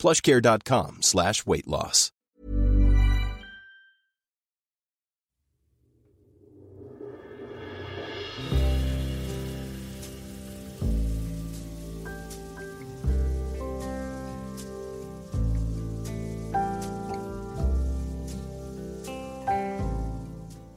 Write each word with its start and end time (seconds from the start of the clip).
plushcare.com 0.00 0.90
slash 1.00 1.38
weight 1.46 1.66
loss. 1.66 2.12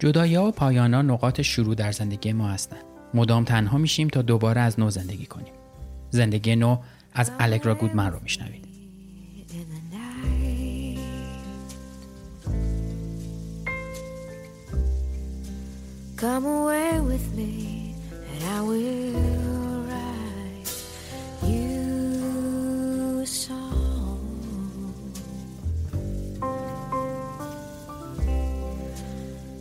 جدایی 0.03 0.35
و 0.35 0.51
پایان 0.51 0.93
نقاط 0.93 1.41
شروع 1.41 1.75
در 1.75 1.91
زندگی 1.91 2.33
ما 2.33 2.47
هستند. 2.47 2.83
مدام 3.13 3.43
تنها 3.43 3.77
میشیم 3.77 4.07
تا 4.07 4.21
دوباره 4.21 4.61
از 4.61 4.79
نو 4.79 4.89
زندگی 4.89 5.25
کنیم. 5.25 5.53
زندگی 6.09 6.55
نو 6.55 6.77
از 7.13 7.31
الگرا 7.39 7.75
گودمن 7.75 8.11
رو 8.11 8.19
میشنوید. 8.23 8.62
Come 16.23 16.45
away 16.45 17.01
with 17.01 17.35
me 17.35 17.95
and 18.09 18.43
I 18.45 18.61
will 18.61 19.83
write 19.89 20.71
you 21.43 23.19
a 23.21 23.27
song. 23.27 24.23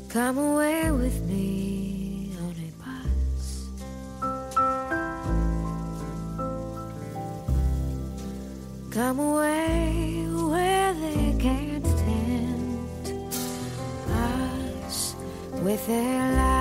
Come 0.08 0.38
away 0.38 0.92
with 0.92 1.20
me 1.22 2.30
on 2.44 2.54
a 2.54 2.70
bus. 2.78 3.66
Come 8.92 9.18
away 9.18 10.28
where 10.30 10.94
they 10.94 11.34
can't 11.40 11.84
tempt 12.06 13.06
us 14.12 15.16
with 15.64 15.84
their 15.88 16.36
lies. 16.36 16.51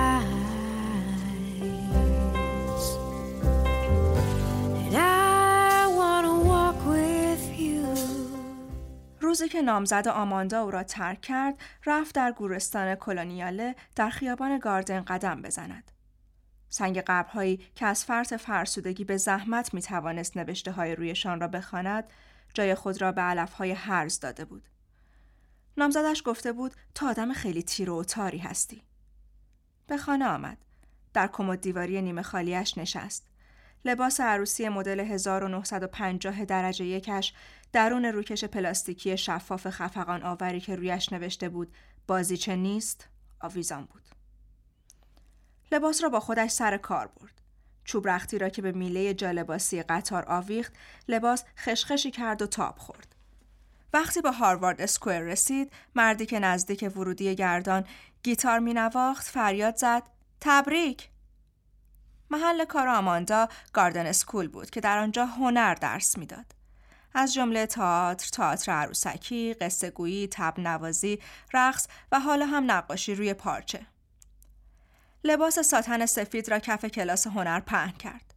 روزی 9.32 9.48
که 9.48 9.62
نامزد 9.62 10.08
آماندا 10.08 10.62
او 10.62 10.70
را 10.70 10.82
ترک 10.82 11.20
کرد، 11.20 11.58
رفت 11.86 12.14
در 12.14 12.32
گورستان 12.32 12.94
کلونیاله 12.94 13.76
در 13.96 14.10
خیابان 14.10 14.58
گاردن 14.58 15.00
قدم 15.00 15.42
بزند. 15.42 15.92
سنگ 16.68 17.02
قبرهایی 17.06 17.56
که 17.74 17.86
از 17.86 18.04
فرط 18.04 18.34
فرسودگی 18.34 19.04
به 19.04 19.16
زحمت 19.16 19.74
می 19.74 19.82
توانست 19.82 20.36
نوشته 20.36 20.72
های 20.72 20.94
رویشان 20.94 21.40
را 21.40 21.48
بخواند، 21.48 22.04
جای 22.54 22.74
خود 22.74 23.00
را 23.00 23.12
به 23.12 23.20
علف 23.22 23.52
های 23.52 23.70
هرز 23.70 24.20
داده 24.20 24.44
بود. 24.44 24.68
نامزدش 25.76 26.22
گفته 26.26 26.52
بود 26.52 26.74
تا 26.94 27.08
آدم 27.08 27.32
خیلی 27.32 27.62
تیر 27.62 27.90
و 27.90 28.04
تاری 28.04 28.38
هستی. 28.38 28.82
به 29.86 29.96
خانه 29.96 30.26
آمد. 30.26 30.58
در 31.14 31.26
کمد 31.26 31.60
دیواری 31.60 32.02
نیمه 32.02 32.22
خالیش 32.22 32.78
نشست. 32.78 33.31
لباس 33.84 34.20
عروسی 34.20 34.68
مدل 34.68 35.00
1950 35.00 36.44
درجه 36.44 36.84
یکش 36.84 37.34
درون 37.72 38.04
روکش 38.04 38.44
پلاستیکی 38.44 39.16
شفاف 39.16 39.70
خفقان 39.70 40.22
آوری 40.22 40.60
که 40.60 40.76
رویش 40.76 41.12
نوشته 41.12 41.48
بود 41.48 41.74
بازیچه 42.06 42.56
نیست 42.56 43.08
آویزان 43.40 43.84
بود. 43.84 44.02
لباس 45.72 46.02
را 46.02 46.08
با 46.08 46.20
خودش 46.20 46.50
سر 46.50 46.76
کار 46.76 47.06
برد. 47.06 47.42
چوب 47.84 48.08
رختی 48.08 48.38
را 48.38 48.48
که 48.48 48.62
به 48.62 48.72
میله 48.72 49.14
جالباسی 49.14 49.82
قطار 49.82 50.24
آویخت 50.28 50.72
لباس 51.08 51.44
خشخشی 51.58 52.10
کرد 52.10 52.42
و 52.42 52.46
تاب 52.46 52.78
خورد. 52.78 53.14
وقتی 53.92 54.20
به 54.20 54.32
هاروارد 54.32 54.80
اسکوئر 54.80 55.20
رسید 55.20 55.72
مردی 55.94 56.26
که 56.26 56.38
نزدیک 56.38 56.92
ورودی 56.96 57.34
گردان 57.34 57.84
گیتار 58.22 58.58
می 58.58 58.74
نواخت 58.74 59.26
فریاد 59.26 59.76
زد 59.76 60.02
تبریک 60.40 61.08
محل 62.32 62.64
کار 62.64 62.88
آماندا 62.88 63.48
گاردن 63.72 64.06
اسکول 64.06 64.48
بود 64.48 64.70
که 64.70 64.80
در 64.80 64.98
آنجا 64.98 65.26
هنر 65.26 65.74
درس 65.74 66.18
می‌داد. 66.18 66.46
از 67.14 67.34
جمله 67.34 67.66
تئاتر، 67.66 68.28
تئاتر 68.28 68.72
عروسکی، 68.72 69.54
قصه 69.54 69.90
گویی، 69.90 70.28
تب 70.28 70.60
نوازی، 70.60 71.18
رقص 71.52 71.86
و 72.12 72.20
حالا 72.20 72.46
هم 72.46 72.70
نقاشی 72.70 73.14
روی 73.14 73.34
پارچه. 73.34 73.86
لباس 75.24 75.58
ساتن 75.58 76.06
سفید 76.06 76.50
را 76.50 76.58
کف 76.58 76.84
کلاس 76.84 77.26
هنر 77.26 77.60
پهن 77.60 77.90
کرد. 77.90 78.34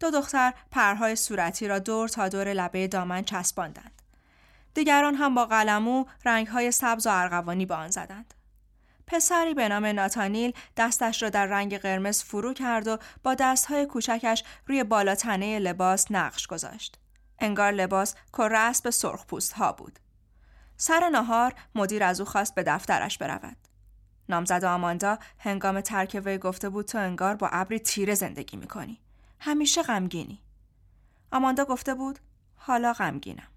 دو 0.00 0.10
دختر 0.10 0.54
پرهای 0.70 1.16
صورتی 1.16 1.68
را 1.68 1.78
دور 1.78 2.08
تا 2.08 2.28
دور 2.28 2.52
لبه 2.52 2.88
دامن 2.88 3.24
چسباندند. 3.24 4.02
دیگران 4.74 5.14
هم 5.14 5.34
با 5.34 5.46
قلمو 5.46 6.04
رنگهای 6.24 6.70
سبز 6.70 7.06
و 7.06 7.10
ارغوانی 7.12 7.66
به 7.66 7.74
آن 7.74 7.90
زدند. 7.90 8.34
پسری 9.08 9.54
به 9.54 9.68
نام 9.68 9.86
ناتانیل 9.86 10.52
دستش 10.76 11.22
را 11.22 11.30
در 11.30 11.46
رنگ 11.46 11.78
قرمز 11.78 12.22
فرو 12.22 12.54
کرد 12.54 12.88
و 12.88 12.98
با 13.22 13.34
دستهای 13.34 13.86
کوچکش 13.86 14.44
روی 14.66 14.84
بالاتنه 14.84 15.58
لباس 15.58 16.06
نقش 16.10 16.46
گذاشت. 16.46 16.98
انگار 17.38 17.72
لباس 17.72 18.14
کره 18.32 18.58
اسب 18.58 18.90
سرخ 18.90 19.26
پوست 19.26 19.52
ها 19.52 19.72
بود. 19.72 19.98
سر 20.76 21.08
نهار 21.08 21.54
مدیر 21.74 22.04
از 22.04 22.20
او 22.20 22.26
خواست 22.26 22.54
به 22.54 22.62
دفترش 22.62 23.18
برود. 23.18 23.56
نامزد 24.28 24.64
آماندا 24.64 25.18
هنگام 25.38 25.80
ترک 25.80 26.22
وی 26.24 26.38
گفته 26.38 26.68
بود 26.68 26.86
تو 26.86 26.98
انگار 26.98 27.34
با 27.34 27.48
ابری 27.52 27.78
تیره 27.78 28.14
زندگی 28.14 28.56
می‌کنی. 28.56 29.00
همیشه 29.40 29.82
غمگینی. 29.82 30.42
آماندا 31.32 31.64
گفته 31.64 31.94
بود 31.94 32.18
حالا 32.56 32.92
غمگینم. 32.92 33.48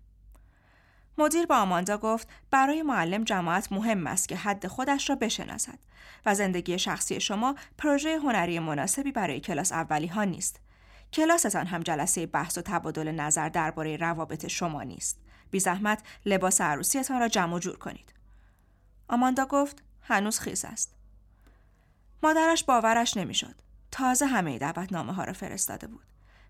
مدیر 1.17 1.45
با 1.45 1.57
آماندا 1.57 1.97
گفت 1.97 2.27
برای 2.51 2.81
معلم 2.81 3.23
جماعت 3.23 3.71
مهم 3.71 4.07
است 4.07 4.29
که 4.29 4.35
حد 4.35 4.67
خودش 4.67 5.09
را 5.09 5.15
بشناسد 5.15 5.79
و 6.25 6.35
زندگی 6.35 6.79
شخصی 6.79 7.19
شما 7.19 7.55
پروژه 7.77 8.19
هنری 8.19 8.59
مناسبی 8.59 9.11
برای 9.11 9.39
کلاس 9.39 9.71
اولی 9.71 10.07
ها 10.07 10.23
نیست. 10.23 10.59
کلاستان 11.13 11.65
هم 11.65 11.81
جلسه 11.81 12.25
بحث 12.25 12.57
و 12.57 12.61
تبادل 12.61 13.11
نظر 13.11 13.49
درباره 13.49 13.97
روابط 13.97 14.47
شما 14.47 14.83
نیست. 14.83 15.19
بی 15.51 15.59
زحمت 15.59 16.03
لباس 16.25 16.61
عروسیتان 16.61 17.19
را 17.19 17.27
جمع 17.27 17.59
جور 17.59 17.77
کنید. 17.77 18.13
آماندا 19.07 19.45
گفت 19.45 19.83
هنوز 20.01 20.39
خیز 20.39 20.65
است. 20.65 20.95
مادرش 22.23 22.63
باورش 22.63 23.17
نمی‌شد. 23.17 23.55
تازه 23.91 24.25
همه 24.25 24.57
دعوتنامه 24.57 25.13
ها 25.13 25.23
را 25.23 25.33
فرستاده 25.33 25.87
بود. 25.87 26.05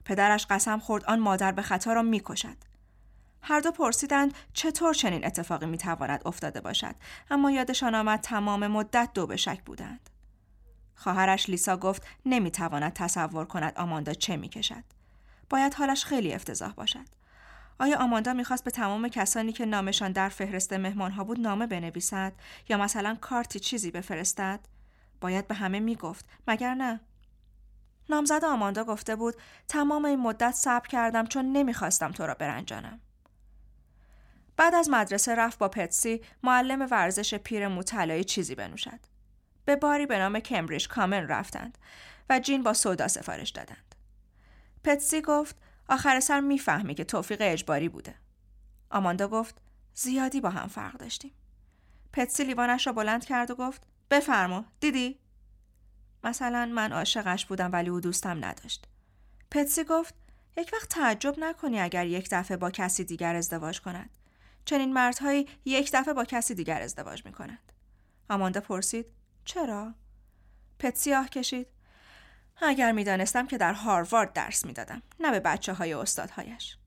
پدرش 0.06 0.46
قسم 0.50 0.80
خورد 0.80 1.06
آن 1.06 1.20
مادر 1.20 1.52
به 1.52 1.62
خطا 1.62 1.94
را 1.94 2.02
می‌کشد. 2.02 2.58
هر 3.44 3.60
دو 3.60 3.72
پرسیدند 3.72 4.34
چطور 4.54 4.94
چنین 4.94 5.26
اتفاقی 5.26 5.66
می‌تواند 5.66 6.22
افتاده 6.26 6.62
باشد 6.62 6.96
اما 7.32 7.52
یادشان 7.52 7.96
آمد 7.96 8.20
تمام 8.20 8.68
مدت 8.68 9.10
دو 9.14 9.28
به 9.28 9.38
شک 9.38 9.62
بودند. 9.64 10.10
خواهرش 10.96 11.50
لیسا 11.50 11.78
گفت 11.78 12.08
نمی‌تواند 12.26 12.94
تصور 12.94 13.46
کند 13.46 13.74
آماندا 13.78 14.14
چه 14.14 14.38
می‌کشد. 14.38 14.84
باید 15.50 15.74
حالش 15.74 16.06
خیلی 16.06 16.34
افتضاح 16.34 16.74
باشد. 16.74 17.06
آیا 17.80 17.98
آماندا 17.98 18.34
می‌خواست 18.34 18.64
به 18.64 18.72
تمام 18.72 19.08
کسانی 19.08 19.52
که 19.52 19.66
نامشان 19.66 20.12
در 20.12 20.30
فهرست 20.30 20.74
مهمانها 20.74 21.24
بود 21.24 21.40
نامه 21.40 21.68
بنویسد 21.68 22.34
یا 22.70 22.78
مثلا 22.78 23.18
کارتی 23.22 23.60
چیزی 23.60 23.92
بفرستد؟ 23.92 24.60
باید 25.22 25.48
به 25.48 25.56
همه 25.56 25.80
می‌گفت 25.80 26.26
مگر 26.48 26.74
نه؟ 26.74 27.00
نامزد 28.10 28.46
آماندا 28.46 28.84
گفته 28.84 29.16
بود 29.16 29.36
تمام 29.68 30.06
این 30.06 30.20
مدت 30.20 30.52
صبر 30.52 30.88
کردم 30.88 31.26
چون 31.26 31.52
نمی‌خواستم 31.52 32.12
تو 32.12 32.26
را 32.26 32.34
برنجانم. 32.34 33.00
بعد 34.62 34.76
از 34.76 34.90
مدرسه 34.90 35.36
رفت 35.36 35.60
با 35.60 35.68
پتسی 35.68 36.22
معلم 36.44 36.88
ورزش 36.92 37.34
پیر 37.34 37.68
موطلایی 37.68 38.24
چیزی 38.24 38.56
بنوشد. 38.56 39.00
به 39.66 39.76
باری 39.76 40.06
به 40.06 40.20
نام 40.20 40.40
کمبریج 40.40 40.88
کامن 40.88 41.28
رفتند 41.28 41.78
و 42.30 42.40
جین 42.40 42.64
با 42.64 42.74
سودا 42.74 43.08
سفارش 43.08 43.50
دادند. 43.50 43.96
پتسی 44.84 45.22
گفت 45.22 45.56
آخر 45.90 46.20
سر 46.20 46.40
می‌فهمی 46.40 46.96
که 46.96 47.04
توفیق 47.04 47.38
اجباری 47.42 47.90
بوده. 47.90 48.16
آماندا 48.92 49.28
گفت 49.28 49.62
زیادی 49.94 50.42
با 50.42 50.50
هم 50.50 50.68
فرق 50.68 50.98
داشتیم. 50.98 51.32
پتسی 52.14 52.44
لیوانش 52.44 52.88
را 52.88 52.94
بلند 52.94 53.26
کرد 53.26 53.52
و 53.52 53.56
گفت 53.56 53.88
بفرما 54.12 54.66
دیدی؟ 54.80 55.20
مثلا 56.24 56.66
من 56.66 56.94
عاشقش 56.94 57.46
بودم 57.46 57.72
ولی 57.72 57.90
او 57.90 58.00
دوستم 58.00 58.46
نداشت. 58.46 58.88
پتسی 59.52 59.84
گفت 59.84 60.16
یک 60.58 60.70
وقت 60.74 60.90
تعجب 60.90 61.36
نکنی 61.40 61.80
اگر 61.80 62.06
یک 62.06 62.28
دفعه 62.32 62.58
با 62.58 62.72
کسی 62.72 63.04
دیگر 63.04 63.36
ازدواج 63.36 63.82
کند. 63.82 64.10
چنین 64.66 64.94
مردهایی 64.94 65.48
یک 65.66 65.90
دفعه 65.94 66.14
با 66.14 66.26
کسی 66.26 66.56
دیگر 66.56 66.82
ازدواج 66.82 67.26
می 67.26 67.32
کنند. 67.32 67.72
آماندا 68.30 68.62
پرسید 68.62 69.06
چرا؟ 69.46 69.94
پت 70.80 70.96
سیاه 70.98 71.30
کشید. 71.30 71.68
اگر 72.62 72.92
می‌دانستم 72.92 73.48
که 73.48 73.58
در 73.58 73.74
هاروارد 73.74 74.34
درس 74.34 74.66
می‌دادم 74.66 75.02
نه 75.20 75.32
به 75.32 75.40
بچه 75.40 75.74
های 75.74 75.94
استادهایش. 75.94 76.78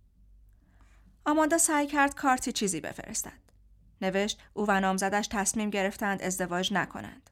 آماندا 1.26 1.58
سعی 1.58 1.86
کرد 1.86 2.14
کارتی 2.14 2.52
چیزی 2.52 2.80
بفرستد. 2.80 3.44
نوشت 4.00 4.40
او 4.54 4.64
و 4.68 4.80
نامزدش 4.80 5.28
تصمیم 5.30 5.70
گرفتند 5.70 6.22
ازدواج 6.22 6.72
نکنند. 6.72 7.30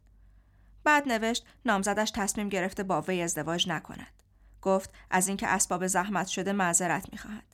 بعد 0.84 1.08
نوشت 1.08 1.46
نامزدش 1.64 2.10
تصمیم 2.14 2.48
گرفته 2.48 2.82
با 2.82 3.00
وی 3.00 3.22
ازدواج 3.22 3.68
نکند. 3.68 4.22
گفت 4.62 4.94
از 5.10 5.28
اینکه 5.28 5.46
اسباب 5.46 5.86
زحمت 5.86 6.26
شده 6.26 6.52
معذرت 6.52 7.12
می‌خواهد. 7.12 7.51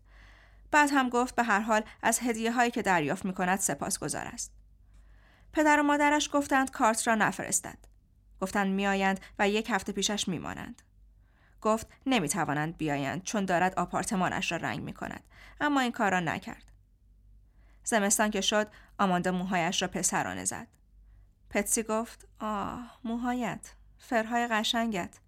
بعد 0.70 0.90
هم 0.92 1.08
گفت 1.08 1.34
به 1.34 1.42
هر 1.42 1.60
حال 1.60 1.82
از 2.02 2.20
هدیه 2.22 2.52
هایی 2.52 2.70
که 2.70 2.82
دریافت 2.82 3.24
می 3.24 3.34
کند 3.34 3.58
سپاس 3.58 3.98
گذار 3.98 4.26
است. 4.26 4.52
پدر 5.52 5.80
و 5.80 5.82
مادرش 5.82 6.30
گفتند 6.32 6.70
کارت 6.70 7.06
را 7.06 7.14
نفرستد. 7.14 7.78
گفتند 8.40 8.74
میآیند 8.74 9.20
و 9.38 9.48
یک 9.48 9.70
هفته 9.70 9.92
پیشش 9.92 10.28
میمانند. 10.28 10.82
گفت 11.60 11.86
نمی‌توانند 12.06 12.76
بیایند 12.76 13.22
چون 13.22 13.44
دارد 13.44 13.74
آپارتمانش 13.78 14.52
را 14.52 14.58
رنگ 14.58 14.80
می 14.80 14.92
کند. 14.92 15.24
اما 15.60 15.80
این 15.80 15.92
کار 15.92 16.10
را 16.10 16.20
نکرد. 16.20 16.64
زمستان 17.84 18.30
که 18.30 18.40
شد 18.40 18.68
آماندا 18.98 19.32
موهایش 19.32 19.82
را 19.82 19.88
پسرانه 19.88 20.44
زد. 20.44 20.66
پتسی 21.50 21.82
گفت 21.82 22.28
آه 22.40 22.98
موهایت 23.04 23.74
فرهای 23.98 24.46
قشنگت 24.46 25.18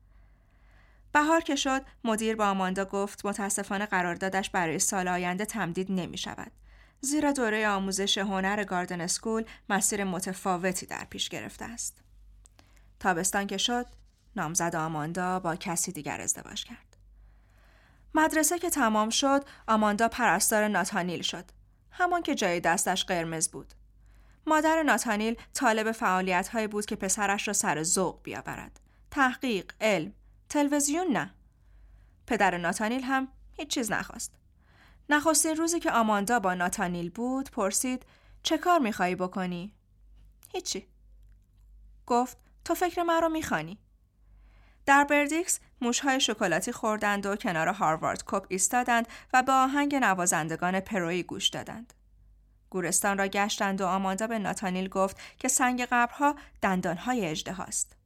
بهار 1.13 1.41
که 1.41 1.57
شد 1.57 1.83
مدیر 2.05 2.37
با 2.37 2.47
آماندا 2.47 2.85
گفت 2.85 3.27
متاسفانه 3.27 3.87
قراردادش 3.87 4.51
برای 4.51 4.79
سال 4.79 5.09
آینده 5.09 5.45
تمدید 5.45 5.93
نمی 5.93 6.19
شود. 6.19 6.53
زیرا 7.01 7.33
دوره 7.33 7.69
آموزش 7.69 8.19
هنر 8.19 8.65
گاردن 8.65 9.01
اسکول 9.01 9.45
مسیر 9.69 10.05
متفاوتی 10.05 10.87
در 10.87 11.07
پیش 11.11 11.29
گرفته 11.29 11.65
است. 11.65 12.03
تابستان 13.01 13.47
که 13.47 13.57
شد 13.57 13.87
نامزد 14.37 14.77
آماندا 14.77 15.41
با 15.41 15.57
کسی 15.57 15.93
دیگر 15.93 16.21
ازدواج 16.21 16.65
کرد. 16.65 16.97
مدرسه 18.15 18.59
که 18.59 18.71
تمام 18.71 19.11
شد 19.11 19.45
آماندا 19.69 20.09
پرستار 20.09 20.69
ناتانیل 20.69 21.23
شد. 21.23 21.45
همان 21.91 22.23
که 22.23 22.35
جای 22.35 22.61
دستش 22.61 23.05
قرمز 23.05 23.49
بود. 23.49 23.75
مادر 24.47 24.83
ناتانیل 24.83 25.37
طالب 25.55 25.93
فعالیت 25.93 26.69
بود 26.71 26.87
که 26.87 26.97
پسرش 26.97 27.49
را 27.49 27.55
سر 27.55 27.83
ذوق 27.83 28.23
بیاورد. 28.23 28.81
تحقیق، 29.11 29.73
علم، 29.81 30.13
تلویزیون 30.51 31.07
نه. 31.07 31.31
پدر 32.27 32.57
ناتانیل 32.57 33.03
هم 33.03 33.29
هیچ 33.53 33.69
چیز 33.69 33.93
نخواست. 33.93 34.35
نخستین 35.09 35.57
روزی 35.57 35.81
که 35.81 35.91
آماندا 35.91 36.41
با 36.41 36.55
ناتانیل 36.55 37.11
بود 37.11 37.51
پرسید 37.51 38.07
چه 38.43 38.59
کار 38.59 38.79
میخوایی 38.79 39.15
بکنی؟ 39.15 39.75
هیچی. 40.53 40.87
گفت 42.07 42.39
تو 42.65 42.75
فکر 42.75 43.03
من 43.03 43.21
رو 43.23 43.29
می‌خوانی. 43.29 43.79
در 44.87 45.05
بردیکس 45.05 45.61
موشهای 45.81 46.21
شکلاتی 46.21 46.73
خوردند 46.73 47.27
و 47.27 47.37
کنار 47.37 47.69
هاروارد 47.69 48.25
کپ 48.27 48.47
ایستادند 48.49 49.09
و 49.33 49.43
به 49.43 49.53
آهنگ 49.53 49.95
نوازندگان 49.95 50.81
پروی 50.81 51.23
گوش 51.23 51.49
دادند. 51.49 51.95
گورستان 52.71 53.19
را 53.19 53.27
گشتند 53.27 53.81
و 53.81 53.87
آماندا 53.87 54.27
به 54.27 54.39
ناتانیل 54.39 54.89
گفت 54.89 55.17
که 55.39 55.49
سنگ 55.49 55.83
قبرها 55.91 56.35
دندانهای 56.63 57.27
اجده 57.27 57.53
هاست. 57.53 58.00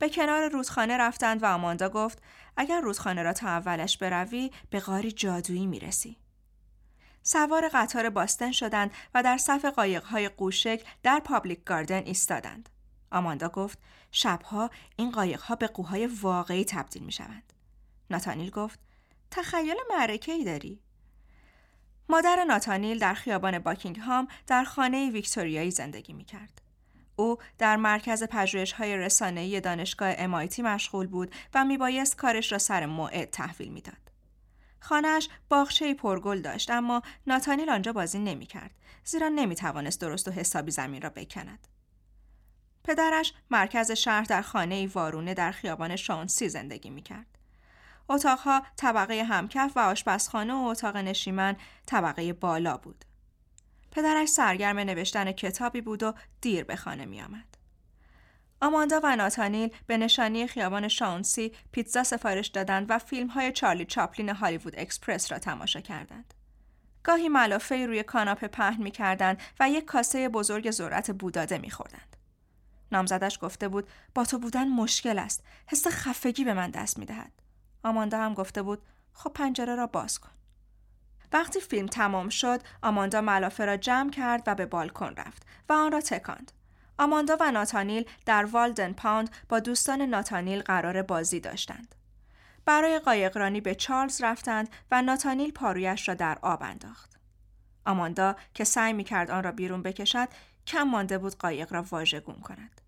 به 0.00 0.08
کنار 0.08 0.48
رودخانه 0.48 0.96
رفتند 0.96 1.42
و 1.42 1.46
آماندا 1.46 1.88
گفت 1.88 2.22
اگر 2.56 2.80
رودخانه 2.80 3.22
را 3.22 3.32
تا 3.32 3.48
اولش 3.48 3.98
بروی 3.98 4.50
به 4.70 4.80
غاری 4.80 5.12
جادویی 5.12 5.66
می‌رسی. 5.66 6.16
سوار 7.22 7.68
قطار 7.68 8.10
باستن 8.10 8.52
شدند 8.52 8.90
و 9.14 9.22
در 9.22 9.38
صف 9.38 9.64
قایقهای 9.64 10.28
قوشک 10.28 10.84
در 11.02 11.20
پابلیک 11.20 11.64
گاردن 11.64 12.02
ایستادند. 12.02 12.68
آماندا 13.12 13.48
گفت 13.48 13.78
شبها 14.12 14.70
این 14.96 15.10
قایقها 15.10 15.54
به 15.54 15.66
قوهای 15.66 16.06
واقعی 16.06 16.64
تبدیل 16.64 17.02
می 17.02 17.12
شوند. 17.12 17.52
ناتانیل 18.10 18.50
گفت 18.50 18.78
تخیل 19.30 19.76
معرکه 19.90 20.32
ای 20.32 20.44
داری؟ 20.44 20.80
مادر 22.08 22.44
ناتانیل 22.44 22.98
در 22.98 23.14
خیابان 23.14 23.58
باکینگهام 23.58 24.28
در 24.46 24.64
خانه 24.64 25.10
ویکتوریایی 25.10 25.70
زندگی 25.70 26.12
می 26.12 26.24
کرد. 26.24 26.69
او 27.20 27.38
در 27.58 27.76
مرکز 27.76 28.24
پژوهش 28.24 28.72
های 28.72 28.96
رسانه‌ای 28.96 29.60
دانشگاه 29.60 30.14
امایتی 30.18 30.62
مشغول 30.62 31.06
بود 31.06 31.34
و 31.54 31.64
میبایست 31.64 32.16
کارش 32.16 32.52
را 32.52 32.58
سر 32.58 32.86
موعد 32.86 33.30
تحویل 33.30 33.68
می‌داد. 33.68 34.10
خانهش 34.80 35.28
باغچه 35.48 35.94
پرگل 35.94 36.40
داشت 36.40 36.70
اما 36.70 37.02
ناتانیل 37.26 37.70
آنجا 37.70 37.92
بازی 37.92 38.18
نمی‌کرد 38.18 38.70
زیرا 39.04 39.28
نمی‌توانست 39.28 40.00
درست 40.00 40.28
و 40.28 40.30
حسابی 40.30 40.70
زمین 40.70 41.02
را 41.02 41.10
بکند. 41.10 41.68
پدرش 42.84 43.32
مرکز 43.50 43.90
شهر 43.90 44.24
در 44.24 44.42
خانه 44.42 44.86
وارونه 44.86 45.34
در 45.34 45.52
خیابان 45.52 45.96
شانسی 45.96 46.48
زندگی 46.48 46.90
می‌کرد. 46.90 47.38
اتاقها 48.08 48.62
طبقه 48.76 49.24
همکف 49.24 49.72
و 49.76 49.80
آشپزخانه 49.80 50.54
و 50.54 50.64
اتاق 50.64 50.96
نشیمن 50.96 51.56
طبقه 51.86 52.32
بالا 52.32 52.76
بود. 52.76 53.04
پدرش 53.90 54.28
سرگرم 54.28 54.78
نوشتن 54.78 55.32
کتابی 55.32 55.80
بود 55.80 56.02
و 56.02 56.14
دیر 56.40 56.64
به 56.64 56.76
خانه 56.76 57.04
می 57.04 57.22
آمد. 57.22 57.56
آماندا 58.62 59.00
و 59.02 59.16
ناتانیل 59.16 59.70
به 59.86 59.96
نشانی 59.96 60.46
خیابان 60.46 60.88
شانسی 60.88 61.52
پیتزا 61.72 62.04
سفارش 62.04 62.46
دادند 62.46 62.86
و 62.88 62.98
فیلم 62.98 63.26
های 63.26 63.52
چارلی 63.52 63.84
چاپلین 63.84 64.28
هالیوود 64.28 64.78
اکسپرس 64.78 65.32
را 65.32 65.38
تماشا 65.38 65.80
کردند. 65.80 66.34
گاهی 67.02 67.28
ملافه 67.28 67.86
روی 67.86 68.02
کاناپه 68.02 68.48
پهن 68.48 68.82
می 68.82 68.90
کردند 68.90 69.40
و 69.60 69.70
یک 69.70 69.84
کاسه 69.84 70.28
بزرگ 70.28 70.70
ذرت 70.70 71.10
بوداده 71.10 71.58
می 71.58 71.70
خوردند. 71.70 72.16
نامزدش 72.92 73.38
گفته 73.42 73.68
بود 73.68 73.88
با 74.14 74.24
تو 74.24 74.38
بودن 74.38 74.68
مشکل 74.68 75.18
است. 75.18 75.44
حس 75.66 75.86
خفگی 75.86 76.44
به 76.44 76.54
من 76.54 76.70
دست 76.70 76.98
می 76.98 77.04
دهد. 77.04 77.32
آماندا 77.84 78.18
هم 78.18 78.34
گفته 78.34 78.62
بود 78.62 78.82
خب 79.12 79.30
پنجره 79.32 79.74
را 79.74 79.86
باز 79.86 80.18
کن. 80.18 80.30
وقتی 81.32 81.60
فیلم 81.60 81.86
تمام 81.86 82.28
شد 82.28 82.60
آماندا 82.82 83.20
ملافه 83.20 83.64
را 83.64 83.76
جمع 83.76 84.10
کرد 84.10 84.42
و 84.46 84.54
به 84.54 84.66
بالکن 84.66 85.14
رفت 85.16 85.46
و 85.68 85.72
آن 85.72 85.92
را 85.92 86.00
تکاند. 86.00 86.52
آماندا 86.98 87.36
و 87.40 87.50
ناتانیل 87.50 88.04
در 88.26 88.44
والدن 88.44 88.92
پاوند 88.92 89.30
با 89.48 89.60
دوستان 89.60 90.02
ناتانیل 90.02 90.62
قرار 90.62 91.02
بازی 91.02 91.40
داشتند. 91.40 91.94
برای 92.64 92.98
قایقرانی 92.98 93.60
به 93.60 93.74
چارلز 93.74 94.22
رفتند 94.22 94.68
و 94.90 95.02
ناتانیل 95.02 95.52
پارویش 95.52 96.08
را 96.08 96.14
در 96.14 96.38
آب 96.42 96.62
انداخت. 96.62 97.20
آماندا 97.86 98.36
که 98.54 98.64
سعی 98.64 98.92
می 98.92 99.04
کرد 99.04 99.30
آن 99.30 99.44
را 99.44 99.52
بیرون 99.52 99.82
بکشد 99.82 100.28
کم 100.66 100.82
مانده 100.82 101.18
بود 101.18 101.38
قایق 101.38 101.72
را 101.72 101.82
واژگون 101.90 102.40
کند. 102.40 102.79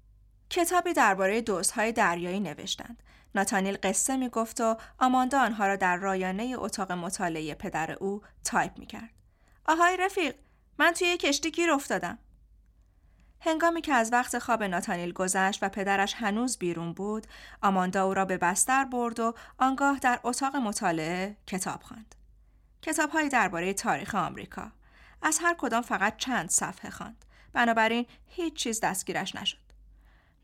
کتابی 0.53 0.93
درباره 0.93 1.41
دوستهای 1.41 1.93
دریایی 1.93 2.41
نوشتند 2.41 3.03
ناتانیل 3.35 3.79
قصه 3.83 4.17
می 4.17 4.29
گفت 4.29 4.61
و 4.61 4.77
آماندا 4.99 5.41
آنها 5.41 5.67
را 5.67 5.77
در 5.77 5.97
رایانه 5.97 6.55
اتاق 6.59 6.93
مطالعه 6.93 7.55
پدر 7.55 7.93
او 7.93 8.23
تایپ 8.45 8.79
می 8.79 8.87
کرد. 8.87 9.11
آهای 9.67 9.97
رفیق 9.97 10.35
من 10.79 10.93
توی 10.93 11.17
کشتی 11.17 11.51
گیر 11.51 11.71
افتادم. 11.71 12.19
هنگامی 13.41 13.81
که 13.81 13.93
از 13.93 14.13
وقت 14.13 14.39
خواب 14.39 14.63
ناتانیل 14.63 15.13
گذشت 15.13 15.63
و 15.63 15.69
پدرش 15.69 16.15
هنوز 16.15 16.59
بیرون 16.59 16.93
بود، 16.93 17.27
آماندا 17.63 18.05
او 18.07 18.15
را 18.15 18.25
به 18.25 18.39
بستر 18.39 18.85
برد 18.85 19.21
و 19.21 19.35
آنگاه 19.59 19.99
در 19.99 20.21
اتاق 20.25 20.57
مطالعه 20.57 21.37
کتاب 21.47 21.83
خواند. 21.83 22.15
کتابهایی 22.83 23.29
درباره 23.29 23.75
تاریخ 23.75 24.15
آمریکا. 24.15 24.73
از 25.23 25.39
هر 25.43 25.55
کدام 25.59 25.83
فقط 25.83 26.17
چند 26.17 26.51
صفحه 26.51 26.91
خواند. 26.91 27.25
بنابراین 27.53 28.07
هیچ 28.27 28.55
چیز 28.55 28.81
دستگیرش 28.81 29.35
نشد. 29.35 29.62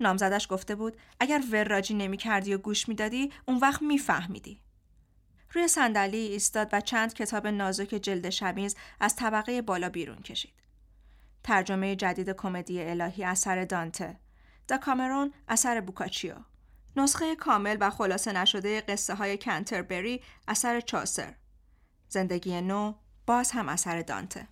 نامزدش 0.01 0.47
گفته 0.51 0.75
بود 0.75 0.97
اگر 1.21 1.43
وراجی 1.53 1.95
نمی 1.95 2.17
کردی 2.17 2.55
و 2.55 2.59
گوش 2.59 2.89
می‌دادی 2.89 3.33
اون 3.49 3.59
وقت 3.59 3.83
میفهمیدی. 3.83 4.61
روی 5.53 5.69
صندلی 5.69 6.17
ایستاد 6.17 6.69
و 6.73 6.81
چند 6.81 7.15
کتاب 7.15 7.47
نازک 7.47 7.89
جلد 7.89 8.31
شمیز 8.31 8.77
از 9.01 9.17
طبقه 9.17 9.63
بالا 9.63 9.89
بیرون 9.89 10.23
کشید. 10.23 10.55
ترجمه 11.45 11.97
جدید 11.97 12.31
کمدی 12.31 12.83
الهی 12.83 13.25
اثر 13.25 13.65
دانته، 13.65 14.21
دا 14.69 14.79
کامرون 14.79 15.33
اثر 15.49 15.81
بوکاچیو، 15.81 16.35
نسخه 16.97 17.37
کامل 17.37 17.77
و 17.81 17.91
خلاصه 17.91 18.33
نشده 18.33 18.81
قصه 18.81 19.15
های 19.15 19.39
کنتربری 19.39 20.23
اثر 20.49 20.81
چاسر، 20.81 21.35
زندگی 22.09 22.61
نو 22.61 22.95
باز 23.27 23.51
هم 23.51 23.69
اثر 23.69 24.03
دانته. 24.03 24.49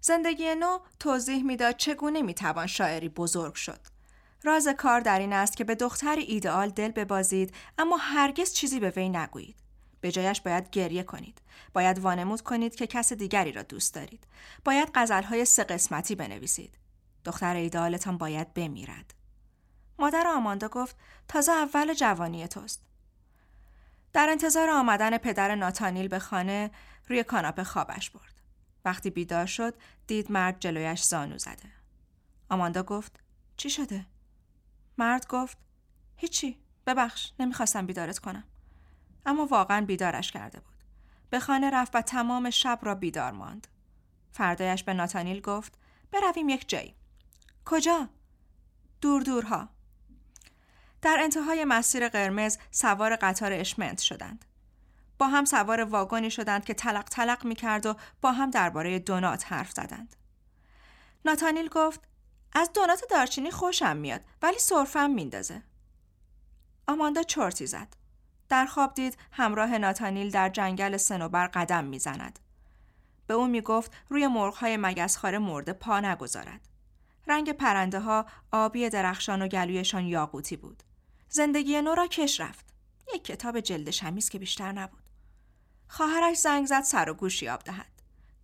زندگی 0.00 0.54
نو 0.54 0.78
توضیح 1.00 1.42
می‌داد 1.42 1.76
چگونه 1.76 2.22
می‌توان 2.22 2.66
شاعری 2.66 3.08
بزرگ 3.08 3.54
شد. 3.54 3.93
راز 4.44 4.68
کار 4.68 5.00
در 5.00 5.18
این 5.18 5.32
است 5.32 5.56
که 5.56 5.64
به 5.64 5.74
دختر 5.74 6.16
ایدئال 6.16 6.68
دل 6.68 6.90
ببازید 6.90 7.54
اما 7.78 7.96
هرگز 7.96 8.52
چیزی 8.52 8.80
به 8.80 8.90
وی 8.90 9.08
نگویید. 9.08 9.56
به 10.00 10.12
جایش 10.12 10.40
باید 10.40 10.70
گریه 10.70 11.02
کنید. 11.02 11.42
باید 11.72 11.98
وانمود 11.98 12.40
کنید 12.40 12.74
که 12.74 12.86
کس 12.86 13.12
دیگری 13.12 13.52
را 13.52 13.62
دوست 13.62 13.94
دارید. 13.94 14.26
باید 14.64 14.90
غزلهای 14.94 15.44
سه 15.44 15.64
قسمتی 15.64 16.14
بنویسید. 16.14 16.78
دختر 17.24 17.56
ایدئالتان 17.56 18.18
باید 18.18 18.54
بمیرد. 18.54 19.14
مادر 19.98 20.26
آماندا 20.26 20.68
گفت 20.68 20.96
تازه 21.28 21.52
اول 21.52 21.94
جوانی 21.94 22.48
توست. 22.48 22.84
در 24.12 24.28
انتظار 24.30 24.70
آمدن 24.70 25.18
پدر 25.18 25.54
ناتانیل 25.54 26.08
به 26.08 26.18
خانه 26.18 26.70
روی 27.08 27.24
کاناپه 27.24 27.64
خوابش 27.64 28.10
برد. 28.10 28.34
وقتی 28.84 29.10
بیدار 29.10 29.46
شد 29.46 29.74
دید 30.06 30.32
مرد 30.32 30.60
جلویش 30.60 31.02
زانو 31.02 31.38
زده. 31.38 31.72
آماندا 32.48 32.82
گفت 32.82 33.20
چی 33.56 33.70
شده؟ 33.70 34.06
مرد 34.98 35.26
گفت 35.26 35.58
هیچی 36.16 36.58
ببخش 36.86 37.32
نمی‌خواستم 37.38 37.86
بیدارت 37.86 38.18
کنم. 38.18 38.44
اما 39.26 39.46
واقعا 39.46 39.84
بیدارش 39.84 40.32
کرده 40.32 40.60
بود. 40.60 40.74
به 41.30 41.40
خانه 41.40 41.70
رفت 41.70 41.96
و 41.96 42.00
تمام 42.02 42.50
شب 42.50 42.78
را 42.82 42.94
بیدار 42.94 43.32
ماند. 43.32 43.66
فردایش 44.32 44.84
به 44.84 44.94
ناتانیل 44.94 45.40
گفت 45.40 45.78
برویم 46.12 46.48
یک 46.48 46.68
جایی. 46.68 46.94
کجا؟ 47.64 48.08
دور 49.00 49.22
دورها. 49.22 49.68
در 51.02 51.16
انتهای 51.20 51.64
مسیر 51.64 52.08
قرمز 52.08 52.58
سوار 52.70 53.16
قطار 53.16 53.52
اشمنت 53.52 54.00
شدند. 54.00 54.44
با 55.18 55.28
هم 55.28 55.44
سوار 55.44 55.80
واگنی 55.80 56.30
شدند 56.30 56.64
که 56.64 56.74
تلق 56.74 57.04
تلق 57.04 57.44
می 57.44 57.54
کرد 57.54 57.86
و 57.86 57.94
با 58.20 58.32
هم 58.32 58.50
درباره 58.50 58.98
دونات 58.98 59.52
حرف 59.52 59.72
زدند. 59.72 60.16
ناتانیل 61.24 61.68
گفت 61.68 62.00
از 62.54 62.70
دونات 62.74 63.04
دارچینی 63.10 63.50
خوشم 63.50 63.96
میاد 63.96 64.20
ولی 64.42 64.58
سرفم 64.58 65.10
میندازه. 65.10 65.62
آماندا 66.88 67.22
چرتی 67.22 67.66
زد. 67.66 67.96
در 68.48 68.66
خواب 68.66 68.94
دید 68.94 69.18
همراه 69.32 69.78
ناتانیل 69.78 70.30
در 70.30 70.48
جنگل 70.48 70.96
سنوبر 70.96 71.46
قدم 71.46 71.84
می‌زند. 71.84 72.38
به 73.26 73.34
او 73.34 73.46
می‌گفت 73.46 73.92
روی 74.08 74.26
مرغهای 74.26 74.76
مگسخاره 74.76 75.38
مرده 75.38 75.72
پا 75.72 76.00
نگذارد. 76.00 76.68
رنگ 77.26 77.52
پرنده 77.52 78.00
ها 78.00 78.26
آبی 78.52 78.88
درخشان 78.88 79.42
و 79.42 79.48
گلویشان 79.48 80.04
یاقوتی 80.04 80.56
بود. 80.56 80.82
زندگی 81.28 81.80
نو 81.80 81.94
را 81.94 82.06
کش 82.06 82.40
رفت. 82.40 82.66
یک 83.14 83.24
کتاب 83.24 83.60
جلد 83.60 83.90
شمیز 83.90 84.28
که 84.28 84.38
بیشتر 84.38 84.72
نبود. 84.72 85.02
خواهرش 85.88 86.36
زنگ 86.38 86.66
زد 86.66 86.82
سر 86.82 87.10
و 87.10 87.14
گوشی 87.14 87.48
آب 87.48 87.62
دهد. 87.62 87.93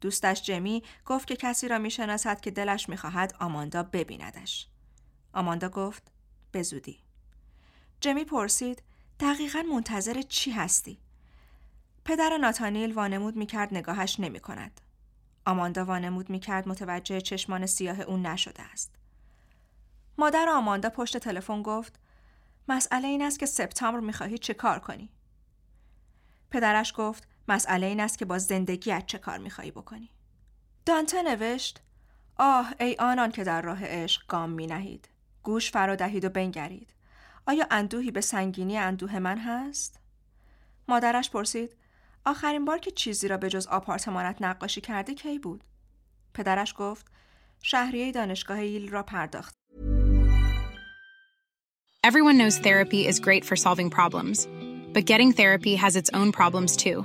دوستش 0.00 0.42
جمی 0.42 0.82
گفت 1.06 1.28
که 1.28 1.36
کسی 1.36 1.68
را 1.68 1.78
می‌شناسد 1.78 2.40
که 2.40 2.50
دلش 2.50 2.88
می‌خواهد 2.88 3.34
آماندا 3.40 3.82
ببیندش. 3.82 4.68
آماندا 5.32 5.68
گفت 5.68 6.02
به 6.52 6.62
زودی. 6.62 6.98
جمی 8.00 8.24
پرسید 8.24 8.82
دقیقا 9.20 9.62
منتظر 9.62 10.22
چی 10.22 10.50
هستی؟ 10.50 10.98
پدر 12.04 12.36
ناتانیل 12.36 12.92
وانمود 12.92 13.36
می‌کرد 13.36 13.74
نگاهش 13.74 14.20
نمی 14.20 14.40
کند. 14.40 14.80
آماندا 15.46 15.84
وانمود 15.84 16.30
می‌کرد 16.30 16.68
متوجه 16.68 17.20
چشمان 17.20 17.66
سیاه 17.66 18.00
اون 18.00 18.26
نشده 18.26 18.62
است. 18.62 18.94
مادر 20.18 20.48
آماندا 20.48 20.90
پشت 20.90 21.16
تلفن 21.16 21.62
گفت 21.62 21.98
مسئله 22.68 23.08
این 23.08 23.22
است 23.22 23.38
که 23.38 23.46
سپتامبر 23.46 24.00
می‌خواهی 24.00 24.38
چه 24.38 24.54
کار 24.54 24.78
کنی؟ 24.78 25.08
پدرش 26.50 26.92
گفت 26.96 27.28
مسئله 27.50 27.86
این 27.86 28.00
است 28.00 28.18
که 28.18 28.24
با 28.24 28.38
زندگیت 28.38 29.06
چه 29.06 29.18
کار 29.18 29.38
می‌خواهی 29.38 29.70
بکنی؟ 29.70 30.10
دانته 30.86 31.22
نوشت 31.22 31.80
آه 32.36 32.74
ای 32.80 32.96
آنان 32.98 33.30
که 33.30 33.44
در 33.44 33.62
راه 33.62 33.84
عشق 33.84 34.26
گام 34.26 34.50
می 34.50 34.66
نهید. 34.66 35.08
گوش 35.42 35.70
فرا 35.70 35.96
دهید 35.96 36.24
و 36.24 36.28
بنگرید. 36.28 36.94
آیا 37.46 37.66
اندوهی 37.70 38.10
به 38.10 38.20
سنگینی 38.20 38.78
اندوه 38.78 39.18
من 39.18 39.38
هست؟ 39.38 40.00
مادرش 40.88 41.30
پرسید 41.30 41.76
آخرین 42.24 42.64
بار 42.64 42.78
که 42.78 42.90
چیزی 42.90 43.28
را 43.28 43.36
به 43.36 43.48
جز 43.48 43.66
آپارتمانت 43.66 44.36
نقاشی 44.42 44.80
کردی 44.80 45.14
کی 45.14 45.38
بود؟ 45.38 45.64
پدرش 46.34 46.74
گفت 46.76 47.06
شهریه 47.62 48.12
دانشگاه 48.12 48.58
ایل 48.58 48.90
را 48.90 49.02
پرداخت. 49.02 49.54
Everyone 52.06 52.38
knows 52.38 52.58
therapy 52.58 53.06
is 53.06 53.20
great 53.20 53.44
for 53.44 53.56
solving 53.56 53.90
problems, 53.90 54.38
but 54.94 55.04
getting 55.04 55.32
therapy 55.32 55.74
has 55.76 55.94
its 55.96 56.10
own 56.18 56.32
problems 56.32 56.72
too, 56.84 57.04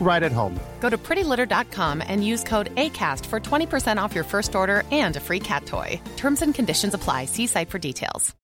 right 0.00 0.22
at 0.22 0.32
home. 0.32 0.54
Go 0.80 0.88
to 0.90 0.98
prettylitter.com 0.98 2.02
and 2.06 2.24
use 2.24 2.44
code 2.44 2.74
ACAST 2.76 3.26
for 3.26 3.40
20% 3.40 4.00
off 4.02 4.14
your 4.14 4.24
first 4.24 4.54
order 4.54 4.82
and 4.90 5.16
a 5.16 5.20
free 5.20 5.40
cat 5.40 5.66
toy. 5.66 6.00
Terms 6.16 6.42
and 6.42 6.54
conditions 6.54 6.94
apply. 6.94 7.26
See 7.26 7.46
site 7.46 7.70
for 7.70 7.78
details. 7.78 8.34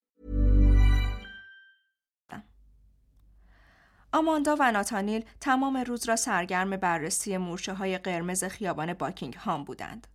آماندا 4.14 4.56
و 4.60 4.72
ناتانیل 4.72 5.24
تمام 5.40 5.76
روز 5.76 6.08
را 6.08 6.16
سرگرم 6.16 6.76
بررسی 6.76 7.36
مورچه 7.36 7.74
های 7.74 7.98
قرمز 7.98 8.44
خیابان 8.44 8.94
باکینگ 8.94 9.34
هام 9.34 9.64
بودند. 9.64 10.06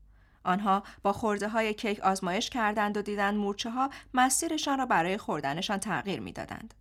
آنها 0.44 0.84
با 1.03 1.13
خورده 1.13 1.50
های 1.50 1.74
کیک 1.74 2.00
آزمایش 2.00 2.50
کردند 2.50 2.98
و 2.98 3.01
دیدند 3.01 3.38
مورچه 3.38 3.70
ها 3.70 3.89
مسیرشان 4.13 4.79
را 4.79 4.86
برای 4.86 5.17
خوردنشان 5.17 5.77
تغییر 5.77 6.20
می‌دادند. 6.20 6.74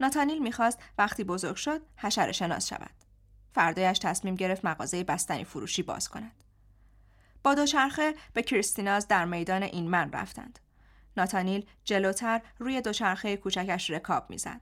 ناتانیل 0.00 0.42
می‌خواست 0.42 0.78
وقتی 0.98 1.24
بزرگ 1.24 1.56
شد 1.56 1.82
حشره 1.96 2.32
شناس 2.32 2.68
شود. 2.68 2.97
فردایش 3.52 3.98
تصمیم 3.98 4.34
گرفت 4.34 4.64
مغازه 4.64 5.04
بستنی 5.04 5.44
فروشی 5.44 5.82
باز 5.82 6.08
کند. 6.08 6.44
با 7.42 7.54
دوچرخه 7.54 8.14
به 8.32 8.42
کریستیناز 8.42 9.08
در 9.08 9.24
میدان 9.24 9.62
این 9.62 9.90
من 9.90 10.12
رفتند. 10.12 10.58
ناتانیل 11.16 11.66
جلوتر 11.84 12.40
روی 12.58 12.80
دوچرخه 12.80 13.36
کوچکش 13.36 13.90
رکاب 13.90 14.30
می‌زد. 14.30 14.60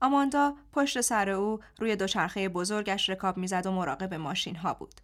آماندا 0.00 0.54
پشت 0.72 1.00
سر 1.00 1.30
او 1.30 1.60
روی 1.78 1.96
دوچرخه 1.96 2.48
بزرگش 2.48 3.10
رکاب 3.10 3.36
می‌زد 3.36 3.66
و 3.66 3.72
مراقب 3.72 4.14
ماشین 4.14 4.56
ها 4.56 4.74
بود. 4.74 5.00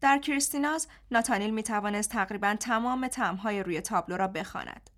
در 0.00 0.18
کریستیناز 0.18 0.88
ناتانیل 1.10 1.50
می 1.50 1.62
توانست 1.62 2.10
تقریبا 2.10 2.56
تمام 2.60 3.08
تمهای 3.08 3.62
روی 3.62 3.80
تابلو 3.80 4.16
را 4.16 4.28
بخواند. 4.28 4.90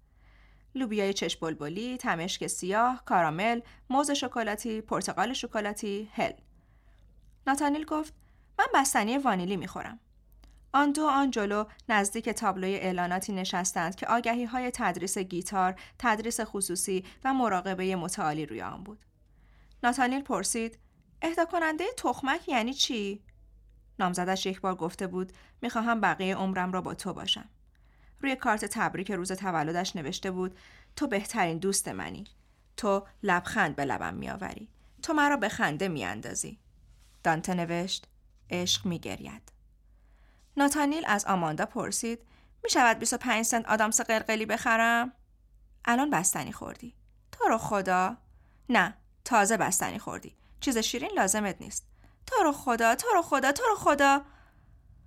لوبیای 0.75 1.13
چش 1.13 1.37
بلبلی، 1.37 1.97
تمشک 1.97 2.47
سیاه، 2.47 3.03
کارامل، 3.05 3.61
موز 3.91 4.11
شکلاتی، 4.11 4.81
پرتقال 4.81 5.33
شکلاتی، 5.33 6.11
هل. 6.13 6.33
ناتانیل 7.51 7.85
گفت 7.85 8.15
من 8.59 8.67
بستنی 8.75 9.19
وانیلی 9.19 9.57
می‌خورم. 9.57 9.99
آن 10.73 10.93
دو 10.93 11.07
آن 11.07 11.31
جلو 11.31 11.65
نزدیک 11.89 12.29
تابلوی 12.29 12.75
اعلاناتی 12.75 13.33
نشستند 13.33 13.95
که 13.95 14.07
آگهی 14.07 14.45
های 14.45 14.71
تدریس 14.75 15.19
گیتار، 15.19 15.81
تدریس 15.99 16.41
خصوصی 16.41 17.05
و 17.25 17.35
مراقبه 17.35 17.97
متعالی 17.97 18.47
روی 18.47 18.63
آن 18.63 18.85
بود. 18.85 19.05
ناتانیل 19.83 20.23
پرسید 20.23 20.79
اهدا 21.23 21.45
کننده 21.45 21.85
تخمک 21.97 22.49
یعنی 22.49 22.75
چی؟ 22.75 23.23
نامزدش 23.99 24.47
یک 24.47 24.61
بار 24.61 24.75
گفته 24.75 25.07
بود 25.07 25.33
می‌خواهم 25.63 26.01
بقیه 26.01 26.37
عمرم 26.37 26.73
را 26.73 26.81
با 26.81 26.95
تو 26.95 27.13
باشم. 27.13 27.49
روی 28.21 28.37
کارت 28.37 28.65
تبریک 28.65 29.11
روز 29.11 29.33
تولدش 29.33 29.97
نوشته 29.97 30.31
بود 30.31 30.59
تو 30.97 31.07
بهترین 31.07 31.59
دوست 31.59 31.89
منی. 31.89 32.25
تو 32.77 33.07
لبخند 33.23 33.77
به 33.77 33.85
لبم 33.85 34.15
میآوری. 34.15 34.69
تو 35.03 35.13
مرا 35.13 35.37
به 35.37 35.49
خنده 35.49 35.89
میاندازی. 35.89 36.59
دانته 37.23 37.55
نوشت 37.55 38.07
عشق 38.51 38.87
میگرید. 38.87 39.53
ناتانیل 40.57 41.05
از 41.07 41.25
آماندا 41.25 41.67
پرسید 41.67 42.19
می 42.65 42.71
شود 42.71 42.99
25 42.99 43.45
سنت 43.45 43.67
آدامس 43.69 44.01
قلقلی 44.01 44.47
بخرم؟ 44.47 45.13
الان 45.85 46.11
بستنی 46.11 46.53
خوردی. 46.53 46.95
تو 47.33 47.45
رو 47.49 47.59
خدا؟ 47.59 48.17
نه 48.69 48.95
تازه 49.25 49.57
بستنی 49.57 49.99
خوردی. 49.99 50.37
چیز 50.61 50.79
شیرین 50.79 51.11
لازمت 51.17 51.57
نیست. 51.61 51.87
تو 52.27 52.43
رو 52.43 52.53
خدا 52.53 52.95
تو 52.95 53.09
رو 53.15 53.23
خدا 53.23 53.53
تو 53.53 53.63
رو 53.63 53.75
خدا 53.75 54.25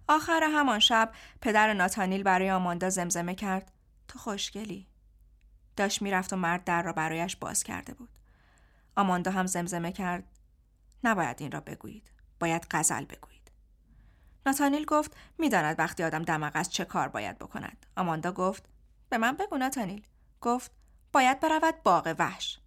آخر 0.07 0.43
همان 0.43 0.79
شب 0.79 1.11
پدر 1.41 1.73
ناتانیل 1.73 2.23
برای 2.23 2.51
آماندا 2.51 2.89
زمزمه 2.89 3.35
کرد 3.35 3.71
تو 4.07 4.19
خوشگلی 4.19 4.87
داشت 5.75 6.01
می‌رفت 6.01 6.33
و 6.33 6.35
مرد 6.35 6.63
در 6.63 6.81
را 6.81 6.93
برایش 6.93 7.35
باز 7.35 7.63
کرده 7.63 7.93
بود 7.93 8.09
آماندا 8.95 9.31
هم 9.31 9.45
زمزمه 9.45 9.91
کرد 9.91 10.23
نباید 11.03 11.41
این 11.41 11.51
را 11.51 11.59
بگویید. 11.59 12.11
باید 12.39 12.67
غزل 12.71 13.05
بگویید. 13.05 13.51
ناتانیل 14.45 14.85
گفت 14.85 15.17
می‌داند 15.37 15.79
وقتی 15.79 16.03
آدم 16.03 16.23
دماغ 16.23 16.55
است 16.55 16.69
چه 16.69 16.85
کار 16.85 17.07
باید 17.07 17.37
بکند. 17.37 17.85
آماندا 17.97 18.31
گفت 18.31 18.69
به 19.09 19.17
من 19.17 19.37
بگو 19.37 19.57
ناتانیل. 19.57 20.05
گفت 20.41 20.71
باید 21.13 21.39
برود 21.39 21.83
باغ 21.83 22.15
وحش. 22.19 22.59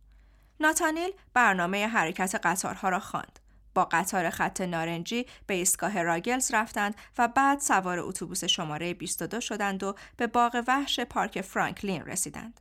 ناتانیل 0.61 1.11
برنامه 1.35 1.87
حرکت 1.87 2.35
قطارها 2.35 2.89
را 2.89 3.01
خواند. 3.01 3.39
با 3.75 3.85
قطار 3.85 4.31
خط 4.31 4.61
نارنجی 4.61 5.27
به 5.47 5.55
ایستگاه 5.55 6.03
راگلز 6.03 6.55
رفتند 6.55 6.95
و 7.19 7.29
بعد 7.29 7.61
سوار 7.61 7.99
اتوبوس 7.99 8.45
شماره 8.45 8.95
22 8.95 9.41
شدند 9.41 9.83
و 9.83 9.95
به 10.17 10.27
باغ 10.27 10.65
وحش 10.67 11.01
پارک 11.01 11.41
فرانکلین 11.41 12.03
رسیدند. 12.03 12.61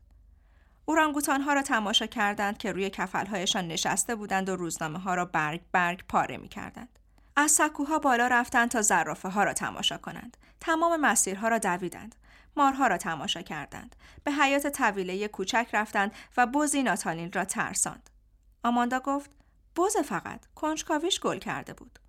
اورانگوتان 0.85 1.41
ها 1.41 1.53
را 1.53 1.61
تماشا 1.61 2.05
کردند 2.05 2.57
که 2.57 2.71
روی 2.71 2.89
کفلهایشان 2.89 3.67
نشسته 3.67 4.15
بودند 4.15 4.49
و 4.49 4.55
روزنامه 4.55 4.99
ها 4.99 5.15
را 5.15 5.25
برگ 5.25 5.61
برگ 5.71 6.03
پاره 6.09 6.37
می 6.37 6.47
کردند. 6.47 6.99
از 7.35 7.51
سکوها 7.51 7.99
بالا 7.99 8.27
رفتند 8.27 8.69
تا 8.69 8.81
زرافه 8.81 9.29
ها 9.29 9.43
را 9.43 9.53
تماشا 9.53 9.97
کنند. 9.97 10.37
تمام 10.59 10.99
مسیرها 10.99 11.47
را 11.47 11.57
دویدند. 11.57 12.15
مارها 12.57 12.87
را 12.87 12.97
تماشا 12.97 13.41
کردند. 13.41 13.95
به 14.23 14.31
حیات 14.31 14.67
طویله 14.67 15.27
کوچک 15.27 15.69
رفتند 15.73 16.11
و 16.37 16.47
بوزی 16.47 16.83
ناتانیل 16.83 17.31
را 17.31 17.45
ترساند. 17.45 18.09
آماندا 18.63 18.99
گفت 18.99 19.31
بوز 19.75 19.97
فقط 19.97 20.45
کنجکاویش 20.55 21.19
گل 21.19 21.37
کرده 21.37 21.73
بود. 21.73 21.99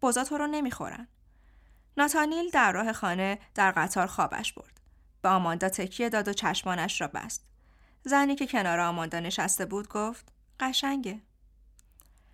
بوزا 0.00 0.24
تو 0.24 0.38
رو 0.38 0.46
نمی‌خورن. 0.46 1.08
ناتانیل 1.96 2.50
در 2.50 2.72
راه 2.72 2.92
خانه 2.92 3.38
در 3.54 3.70
قطار 3.70 4.06
خوابش 4.06 4.52
برد. 4.52 4.80
به 5.22 5.28
آماندا 5.28 5.68
تکیه 5.68 6.08
داد 6.08 6.28
و 6.28 6.32
چشمانش 6.32 7.00
را 7.00 7.06
بست. 7.06 7.51
زنی 8.04 8.34
که 8.34 8.46
کنار 8.46 8.80
آماندا 8.80 9.20
نشسته 9.20 9.66
بود 9.66 9.88
گفت 9.88 10.32
قشنگه. 10.60 11.20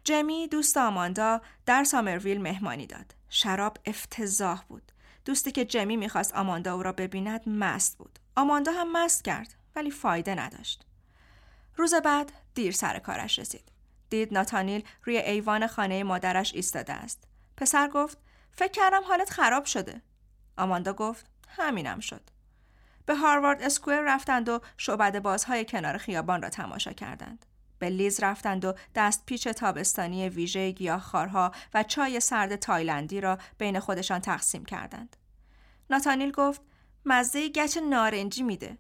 جمی 0.05 0.49
دوست 0.49 0.77
آماندا 0.77 1.41
در 1.67 1.85
سامرویل 1.85 2.41
مهمانی 2.41 2.87
داد. 2.87 3.15
شراب 3.29 3.79
افتضاح 3.87 4.65
بود. 4.69 4.93
دوستی 5.25 5.53
که 5.53 5.65
جمی 5.65 5.97
می‌خواست 5.97 6.35
آماندا 6.35 6.75
او 6.75 6.83
را 6.83 6.93
ببیند 6.93 7.49
مست 7.49 7.99
بود. 7.99 8.19
آماندا 8.37 8.73
هم 8.73 8.93
مست 8.93 9.25
کرد 9.25 9.55
ولی 9.77 9.91
فایده 9.91 10.35
نداشت. 10.35 10.85
روز 11.77 11.95
بعد 11.95 12.33
دیر 12.55 12.73
سر 12.73 12.99
کارش 12.99 13.39
رسید. 13.39 13.73
دید 14.11 14.35
ناتانیل 14.35 14.85
روی 15.05 15.17
ایوان 15.19 15.67
خانه 15.67 16.05
مادرش 16.05 16.55
ایستاده 16.55 16.93
است. 16.93 17.25
پسر 17.57 17.89
گفت 17.89 18.19
فکر 18.53 18.73
کردم 18.73 19.03
حالت 19.05 19.31
خراب 19.31 19.65
شده. 19.65 20.03
آماندا 20.57 20.93
گفت 20.93 21.27
همینم 21.49 22.01
شد. 22.01 22.31
به 23.09 23.17
هاروارد 23.17 23.63
اسکوئر 23.63 24.01
رفتند 24.01 24.49
و 24.49 24.61
شعبده‌بازهای 24.77 25.65
کنار 25.65 25.97
خیابان 25.97 26.43
را 26.43 26.49
تماشا 26.49 26.93
کردند. 26.93 27.47
به 27.79 27.89
لیز 27.89 28.23
رفتند 28.23 28.65
و 28.65 28.75
دست 28.95 29.27
پیچ 29.27 29.49
تابستانی 29.49 30.29
ویژه 30.29 30.71
گیاهخوارها 30.71 31.53
و 31.75 31.83
چای 31.83 32.21
سرد 32.21 32.57
تایلندی 32.57 33.21
را 33.21 33.39
بین 33.59 33.81
خودشان 33.81 34.21
تقسیم 34.21 34.65
کردند. 34.65 35.17
ناتانیل 35.91 36.31
گفت 36.31 36.61
مزه 37.05 37.49
گچ 37.49 37.79
نارنجی 37.91 38.43
میده. 38.43 38.79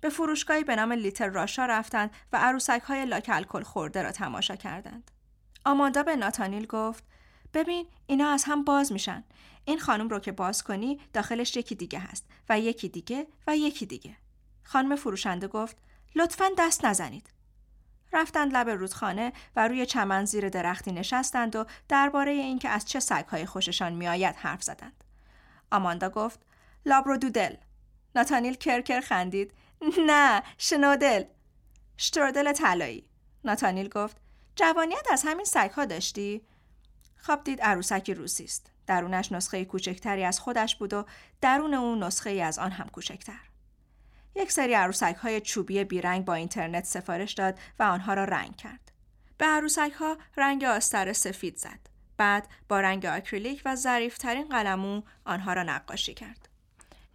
به 0.00 0.08
فروشگاهی 0.08 0.64
به 0.64 0.76
نام 0.76 0.92
لیتر 0.92 1.28
راشا 1.28 1.66
رفتند 1.66 2.10
و 2.32 2.36
عروسک 2.36 2.82
های 2.82 3.06
لاک 3.06 3.30
الکل 3.32 3.62
خورده 3.62 4.02
را 4.02 4.12
تماشا 4.12 4.56
کردند. 4.56 5.10
آماندا 5.64 6.02
به 6.02 6.16
ناتانیل 6.16 6.66
گفت 6.66 7.04
ببین 7.56 7.86
اینا 8.06 8.28
از 8.28 8.44
هم 8.44 8.64
باز 8.64 8.92
میشن. 8.92 9.24
این 9.64 9.78
خانم 9.78 10.08
رو 10.08 10.18
که 10.18 10.32
باز 10.32 10.62
کنی 10.62 11.00
داخلش 11.12 11.56
یکی 11.56 11.74
دیگه 11.74 11.98
هست 11.98 12.26
و 12.48 12.60
یکی 12.60 12.88
دیگه 12.88 13.26
و 13.46 13.56
یکی 13.56 13.86
دیگه. 13.86 14.16
خانم 14.62 14.96
فروشنده 14.96 15.48
گفت 15.48 15.76
لطفا 16.14 16.44
دست 16.58 16.84
نزنید. 16.84 17.30
رفتند 18.12 18.52
لب 18.52 18.68
رودخانه 18.68 19.32
و 19.56 19.68
روی 19.68 19.86
چمن 19.86 20.24
زیر 20.24 20.48
درختی 20.48 20.92
نشستند 20.92 21.56
و 21.56 21.64
درباره 21.88 22.32
اینکه 22.32 22.68
از 22.68 22.84
چه 22.84 23.00
سگهای 23.00 23.46
خوششان 23.46 23.92
میآید 23.92 24.36
حرف 24.36 24.62
زدند. 24.62 25.04
آماندا 25.72 26.10
گفت 26.10 26.40
لابرو 26.86 27.16
دودل. 27.16 27.54
ناتانیل 28.16 28.54
کرکر 28.54 29.00
خندید. 29.00 29.52
نه 30.06 30.42
شنودل. 30.58 31.24
شترودل 31.98 32.52
طلایی. 32.52 33.08
ناتانیل 33.44 33.88
گفت 33.88 34.16
جوانیت 34.56 35.06
از 35.12 35.22
همین 35.26 35.44
سگها 35.44 35.84
داشتی؟ 35.84 36.42
خواب 37.26 37.44
دید 37.44 37.60
عروسکی 37.60 38.14
روسی 38.14 38.44
است. 38.44 38.70
درونش 38.86 39.32
نسخه 39.32 39.64
کوچکتری 39.64 40.24
از 40.24 40.40
خودش 40.40 40.76
بود 40.76 40.94
و 40.94 41.04
درون 41.40 41.74
اون 41.74 42.02
نسخه 42.02 42.30
ای 42.30 42.40
از 42.40 42.58
آن 42.58 42.70
هم 42.70 42.88
کوچکتر. 42.88 43.40
یک 44.34 44.52
سری 44.52 44.74
عروسک 44.74 45.16
های 45.22 45.40
چوبی 45.40 45.84
بیرنگ 45.84 46.24
با 46.24 46.34
اینترنت 46.34 46.84
سفارش 46.84 47.32
داد 47.32 47.58
و 47.78 47.82
آنها 47.82 48.14
را 48.14 48.24
رنگ 48.24 48.56
کرد. 48.56 48.92
به 49.38 49.46
عروسک 49.46 49.92
ها 49.98 50.16
رنگ 50.36 50.64
آستر 50.64 51.12
سفید 51.12 51.56
زد. 51.56 51.78
بعد 52.16 52.48
با 52.68 52.80
رنگ 52.80 53.06
آکریلیک 53.06 53.62
و 53.64 53.76
ظریفترین 53.76 54.48
قلمو 54.48 55.02
آنها 55.24 55.52
را 55.52 55.62
نقاشی 55.62 56.14
کرد. 56.14 56.48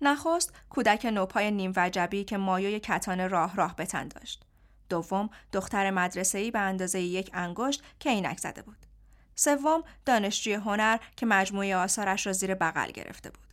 نخست 0.01 0.53
کودک 0.69 1.05
نوپای 1.05 1.51
نیم 1.51 1.73
وجبی 1.75 2.23
که 2.23 2.37
مایوی 2.37 2.79
کتان 2.79 3.29
راه 3.29 3.55
راه 3.55 3.75
بتن 3.75 4.07
داشت. 4.07 4.43
دوم 4.89 5.29
دختر 5.53 5.91
مدرسه‌ای 5.91 6.51
به 6.51 6.59
اندازه 6.59 7.01
یک 7.01 7.29
انگشت 7.33 7.83
که 7.99 8.09
عینک 8.09 8.39
زده 8.39 8.61
بود. 8.61 8.90
سوم 9.35 9.83
دانشجوی 10.05 10.53
هنر 10.53 10.97
که 11.15 11.25
مجموعه 11.25 11.75
آثارش 11.75 12.27
را 12.27 12.33
زیر 12.33 12.55
بغل 12.55 12.91
گرفته 12.91 13.29
بود. 13.29 13.47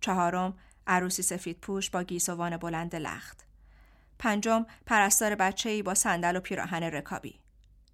چهارم 0.00 0.54
عروسی 0.86 1.22
سفید 1.22 1.60
پوش 1.60 1.90
با 1.90 2.02
گیسوان 2.02 2.56
بلند 2.56 2.96
لخت. 2.96 3.44
پنجم 4.18 4.66
پرستار 4.86 5.34
بچه‌ای 5.34 5.82
با 5.82 5.94
صندل 5.94 6.36
و 6.36 6.40
پیراهن 6.40 6.82
رکابی. 6.82 7.40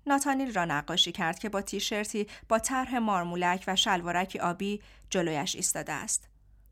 ناتانیل 0.07 0.55
را 0.55 0.65
نقاشی 0.65 1.13
کرد 1.13 1.39
که 1.39 1.49
با 1.49 1.63
تیشرتی 1.63 2.27
با 2.49 2.59
طرح 2.59 2.99
مارمولک 2.99 3.65
و 3.67 3.77
شلوارکی 3.77 4.39
آبی 4.39 4.83
جلویش 5.11 5.57
ایستاده 5.57 5.93
است. 5.93 6.29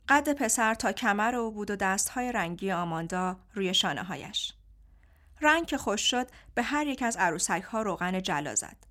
قد 0.08 0.32
پسر 0.32 0.74
تا 0.74 0.92
کمر 0.92 1.34
او 1.34 1.50
بود 1.50 1.70
و 1.70 1.76
دستهای 1.76 2.32
رنگی 2.32 2.72
آماندا 2.72 3.36
روی 3.54 3.74
شانه 3.74 4.02
هایش. 4.02 4.52
رنگ 5.40 5.66
که 5.66 5.78
خوش 5.78 6.10
شد 6.10 6.28
به 6.54 6.62
هر 6.62 6.86
یک 6.86 7.02
از 7.02 7.16
عروسک 7.16 7.62
ها 7.62 7.82
روغن 7.82 8.22
جلا 8.22 8.54
زد. 8.54 8.87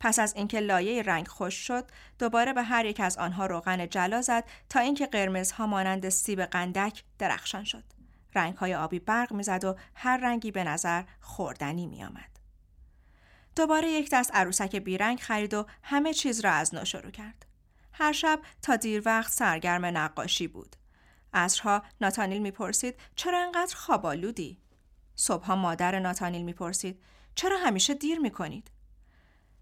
پس 0.00 0.18
از 0.18 0.34
اینکه 0.34 0.60
لایه 0.60 1.02
رنگ 1.02 1.28
خوش 1.28 1.54
شد 1.54 1.84
دوباره 2.18 2.52
به 2.52 2.62
هر 2.62 2.84
یک 2.84 3.00
از 3.00 3.18
آنها 3.18 3.46
روغن 3.46 3.88
جلا 3.88 4.22
زد 4.22 4.44
تا 4.68 4.80
اینکه 4.80 5.06
قرمزها 5.06 5.66
مانند 5.66 6.08
سیب 6.08 6.40
قندک 6.40 7.04
درخشان 7.18 7.64
شد 7.64 7.84
رنگ 8.34 8.56
های 8.56 8.74
آبی 8.74 8.98
برق 8.98 9.32
می‌زد 9.32 9.64
و 9.64 9.76
هر 9.94 10.16
رنگی 10.16 10.50
به 10.50 10.64
نظر 10.64 11.02
خوردنی 11.20 11.86
می 11.86 12.04
آمد. 12.04 12.38
دوباره 13.56 13.90
یک 13.90 14.10
دست 14.12 14.34
عروسک 14.34 14.76
بیرنگ 14.76 15.20
خرید 15.20 15.54
و 15.54 15.66
همه 15.82 16.14
چیز 16.14 16.40
را 16.40 16.50
از 16.50 16.74
نو 16.74 16.84
شروع 16.84 17.10
کرد. 17.10 17.46
هر 17.92 18.12
شب 18.12 18.40
تا 18.62 18.76
دیر 18.76 19.02
وقت 19.06 19.32
سرگرم 19.32 19.84
نقاشی 19.84 20.48
بود. 20.48 20.76
عصرها 21.34 21.82
ناتانیل 22.00 22.42
می‌پرسید 22.42 22.94
چرا 23.16 23.42
انقدر 23.42 23.76
خوابالودی؟ 23.76 24.58
صبحها 25.14 25.56
مادر 25.56 25.98
ناتانیل 25.98 26.42
می‌پرسید 26.42 27.02
چرا 27.34 27.58
همیشه 27.58 27.94
دیر 27.94 28.18
می‌کنید؟ 28.18 28.70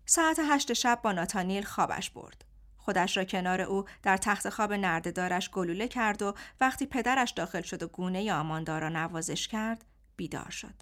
ساعت 0.07 0.41
هشت 0.49 0.73
شب 0.73 1.01
با 1.03 1.13
ناتانیل 1.13 1.65
خوابش 1.65 2.11
برد. 2.11 2.45
خودش 2.77 3.17
را 3.17 3.25
کنار 3.25 3.61
او 3.61 3.85
در 4.03 4.17
تخت 4.17 4.49
خواب 4.49 4.73
نردهدارش 4.73 5.51
گلوله 5.51 5.89
کرد 5.89 6.23
و 6.23 6.35
وقتی 6.61 6.87
پدرش 6.87 7.31
داخل 7.31 7.63
شد 7.63 7.83
و 7.83 7.89
گونه 7.89 8.33
آماندا 8.33 8.79
را 8.79 8.89
نوازش 8.89 9.49
کرد 9.49 9.85
بیدار 10.17 10.51
شد. 10.51 10.75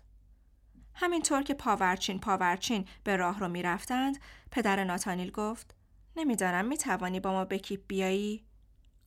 همینطور 0.94 1.42
که 1.42 1.54
پاورچین 1.54 2.20
پاورچین 2.20 2.88
به 3.04 3.16
راه 3.16 3.38
رو 3.38 3.48
می 3.48 3.62
رفتند، 3.62 4.18
پدر 4.50 4.84
ناتانیل 4.84 5.30
گفت 5.30 5.74
نمی‌دانم 6.16 6.64
می 6.64 6.78
توانی 6.78 7.20
با 7.20 7.32
ما 7.32 7.44
به 7.44 7.58
کیپ 7.58 7.80
بیایی؟ 7.86 8.44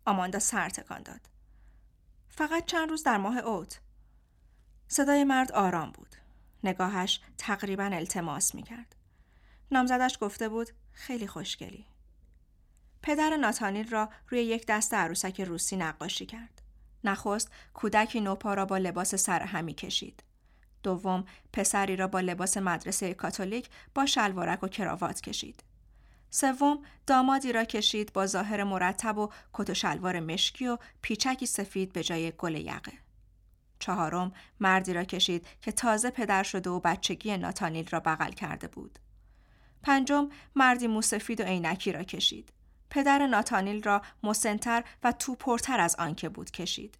آماندا 0.05 0.39
سر 0.39 0.69
تکان 0.69 1.03
داد. 1.03 1.29
فقط 2.29 2.65
چند 2.65 2.89
روز 2.89 3.03
در 3.03 3.17
ماه 3.17 3.37
اوت. 3.37 3.81
صدای 4.87 5.23
مرد 5.23 5.51
آرام 5.51 5.91
بود. 5.91 6.15
نگاهش 6.63 7.21
تقریبا 7.37 7.83
التماس 7.83 8.55
می 8.55 8.63
کرد. 8.63 8.95
نامزدش 9.71 10.17
گفته 10.21 10.49
بود 10.49 10.69
خیلی 10.91 11.27
خوشگلی. 11.27 11.85
پدر 13.01 13.37
ناتانیل 13.37 13.89
را 13.89 14.09
روی 14.29 14.41
یک 14.41 14.65
دست 14.67 14.93
عروسک 14.93 15.41
روسی 15.41 15.77
نقاشی 15.77 16.25
کرد. 16.25 16.61
نخست 17.03 17.51
کودکی 17.73 18.21
نوپا 18.21 18.53
را 18.53 18.65
با 18.65 18.77
لباس 18.77 19.15
سرهمی 19.15 19.73
کشید. 19.73 20.23
دوم 20.83 21.25
پسری 21.53 21.95
را 21.95 22.07
با 22.07 22.19
لباس 22.19 22.57
مدرسه 22.57 23.13
کاتولیک 23.13 23.69
با 23.95 24.05
شلوارک 24.05 24.63
و 24.63 24.67
کراوات 24.67 25.21
کشید. 25.21 25.63
سوم 26.29 26.79
دامادی 27.07 27.51
را 27.51 27.63
کشید 27.63 28.13
با 28.13 28.25
ظاهر 28.25 28.63
مرتب 28.63 29.17
و 29.17 29.29
کت 29.53 29.69
و 29.69 29.73
شلوار 29.73 30.19
مشکی 30.19 30.67
و 30.67 30.77
پیچکی 31.01 31.45
سفید 31.45 31.93
به 31.93 32.03
جای 32.03 32.31
گل 32.31 32.55
یقه. 32.55 32.93
چهارم 33.79 34.33
مردی 34.59 34.93
را 34.93 35.03
کشید 35.03 35.47
که 35.61 35.71
تازه 35.71 36.09
پدر 36.09 36.43
شده 36.43 36.69
و 36.69 36.79
بچگی 36.79 37.37
ناتانیل 37.37 37.87
را 37.89 37.99
بغل 37.99 38.31
کرده 38.31 38.67
بود. 38.67 38.99
پنجم 39.83 40.29
مردی 40.55 40.87
موسفید 40.87 41.41
و 41.41 41.43
عینکی 41.43 41.91
را 41.91 42.03
کشید. 42.03 42.53
پدر 42.89 43.27
ناتانیل 43.27 43.83
را 43.83 44.01
مسنتر 44.23 44.83
و 45.03 45.11
تو 45.11 45.35
پرتر 45.35 45.79
از 45.79 45.95
آنکه 45.95 46.29
بود 46.29 46.51
کشید. 46.51 46.97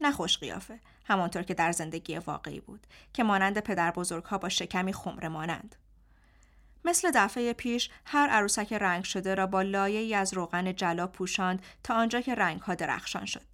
نخوش 0.00 0.38
قیافه 0.38 0.80
همانطور 1.04 1.42
که 1.42 1.54
در 1.54 1.72
زندگی 1.72 2.18
واقعی 2.18 2.60
بود 2.60 2.86
که 3.12 3.22
مانند 3.22 3.58
پدر 3.58 3.92
ها 4.24 4.38
با 4.38 4.48
شکمی 4.48 4.92
خمره 4.92 5.28
مانند. 5.28 5.76
مثل 6.84 7.10
دفعه 7.14 7.52
پیش 7.52 7.90
هر 8.06 8.28
عروسک 8.28 8.72
رنگ 8.72 9.04
شده 9.04 9.34
را 9.34 9.46
با 9.46 9.62
لایه 9.62 10.00
ای 10.00 10.14
از 10.14 10.34
روغن 10.34 10.74
جلا 10.74 11.06
پوشاند 11.06 11.62
تا 11.84 11.94
آنجا 11.94 12.20
که 12.20 12.34
رنگ 12.34 12.60
ها 12.60 12.74
درخشان 12.74 13.24
شد. 13.24 13.49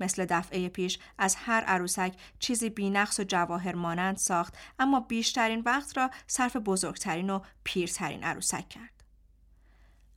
مثل 0.00 0.24
دفعه 0.24 0.68
پیش 0.68 0.98
از 1.18 1.36
هر 1.36 1.60
عروسک 1.60 2.14
چیزی 2.38 2.70
بینقص 2.70 3.20
و 3.20 3.24
جواهر 3.24 3.74
مانند 3.74 4.16
ساخت 4.16 4.54
اما 4.78 5.00
بیشترین 5.00 5.60
وقت 5.60 5.96
را 5.96 6.10
صرف 6.26 6.56
بزرگترین 6.56 7.30
و 7.30 7.40
پیرترین 7.64 8.24
عروسک 8.24 8.68
کرد. 8.68 9.04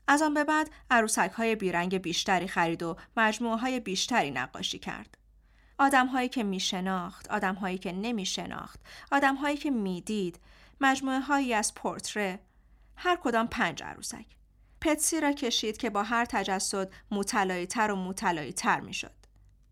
از 0.08 0.22
آن 0.22 0.34
به 0.34 0.44
بعد 0.44 0.70
عروسک 0.92 1.32
های 1.36 1.56
بیرنگ 1.56 1.98
بیشتری 1.98 2.48
خرید 2.48 2.84
و 2.84 2.98
مجموعه 3.18 3.58
های 3.58 3.80
بیشتری 3.80 4.32
نقاشی 4.32 4.80
کرد. 4.80 5.18
آدم 5.78 6.08
هایی 6.08 6.30
که 6.30 6.44
می 6.44 6.60
شناخت، 6.60 7.28
آدم 7.32 7.56
هایی 7.56 7.78
که 7.78 7.92
نمی 7.92 8.26
شناخت، 8.26 8.80
آدم 9.12 9.36
هایی 9.36 9.58
که 9.58 9.72
می 9.72 10.02
دید، 10.02 10.40
مجموعه 10.82 11.20
هایی 11.20 11.54
از 11.54 11.74
پورتره، 11.76 12.40
هر 12.96 13.16
کدام 13.16 13.48
پنج 13.48 13.84
عروسک. 13.84 14.26
پتسی 14.82 15.20
را 15.20 15.32
کشید 15.32 15.78
که 15.78 15.90
با 15.90 16.04
هر 16.04 16.26
تجسد 16.26 16.92
موتلایی 17.12 17.66
تر 17.66 17.92
و 17.92 17.96
موتلایی 17.96 18.54
تر 18.54 18.80
می 18.80 18.94
شد. 18.94 19.19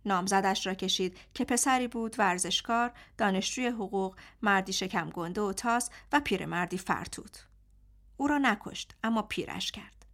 نامزدش 0.07 0.67
را 0.67 0.73
کشید 0.73 1.17
که 1.33 1.45
پسری 1.45 1.87
بود 1.87 2.15
ورزشکار، 2.19 2.91
دانشجوی 3.17 3.67
حقوق، 3.67 4.15
مردی 4.41 4.73
شکم 4.73 5.09
گنده 5.09 5.41
و 5.41 5.53
تاس 5.53 5.89
و 6.11 6.19
پیرمردی 6.19 6.77
فرتوت. 6.77 7.45
او 8.17 8.27
را 8.27 8.37
نکشت 8.37 8.95
اما 9.03 9.21
پیرش 9.21 9.71
کرد. 9.71 10.05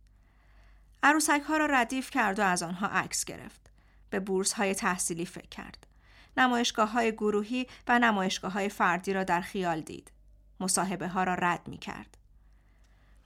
عروسک 1.03 1.41
ها 1.47 1.57
را 1.57 1.65
ردیف 1.65 2.09
کرد 2.09 2.39
و 2.39 2.41
از 2.41 2.63
آنها 2.63 2.87
عکس 2.87 3.25
گرفت. 3.25 3.71
به 4.09 4.19
بورس 4.19 4.53
های 4.53 4.75
تحصیلی 4.75 5.25
فکر 5.25 5.49
کرد. 5.49 5.87
نمایشگاه 6.37 6.91
های 6.91 7.11
گروهی 7.11 7.67
و 7.87 7.99
نمایشگاه 7.99 8.51
های 8.51 8.69
فردی 8.69 9.13
را 9.13 9.23
در 9.23 9.41
خیال 9.41 9.81
دید. 9.81 10.11
مصاحبه 10.59 11.07
ها 11.07 11.23
را 11.23 11.33
رد 11.33 11.67
می 11.67 11.77
کرد. 11.77 12.17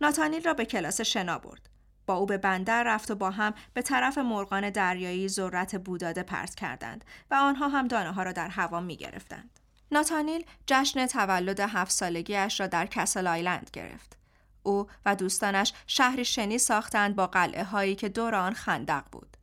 ناتانیل 0.02 0.44
را 0.44 0.54
به 0.54 0.66
کلاس 0.66 1.02
شنا 1.02 1.40
برد. 1.40 1.70
با 2.08 2.16
او 2.16 2.26
به 2.26 2.38
بندر 2.38 2.84
رفت 2.84 3.12
و 3.12 3.16
با 3.16 3.32
هم 3.32 3.54
به 3.74 3.82
طرف 3.82 4.18
مرغان 4.18 4.70
دریایی 4.70 5.28
ذرت 5.28 5.76
بوداده 5.76 6.24
پرت 6.24 6.56
کردند 6.56 7.06
و 7.32 7.36
آنها 7.36 7.68
هم 7.68 7.88
دانه 7.88 8.12
ها 8.12 8.24
را 8.24 8.32
در 8.32 8.48
هوا 8.48 8.80
می 8.80 8.98
گرفتند. 8.98 9.60
ناتانیل 9.92 10.46
جشن 10.68 11.06
تولد 11.06 11.60
هفت 11.60 11.92
سالگیش 11.92 12.60
را 12.60 12.68
در 12.68 12.86
کسل 12.86 13.28
آیلند 13.28 13.70
گرفت. 13.74 14.18
او 14.64 14.88
و 15.06 15.16
دوستانش 15.16 15.74
شهری 15.88 16.26
شنی 16.26 16.58
ساختند 16.58 17.16
با 17.16 17.28
قلعه 17.28 17.64
هایی 17.64 17.96
که 17.96 18.10
دور 18.10 18.36
آن 18.36 18.54
خندق 18.54 19.04
بود. 19.12 19.38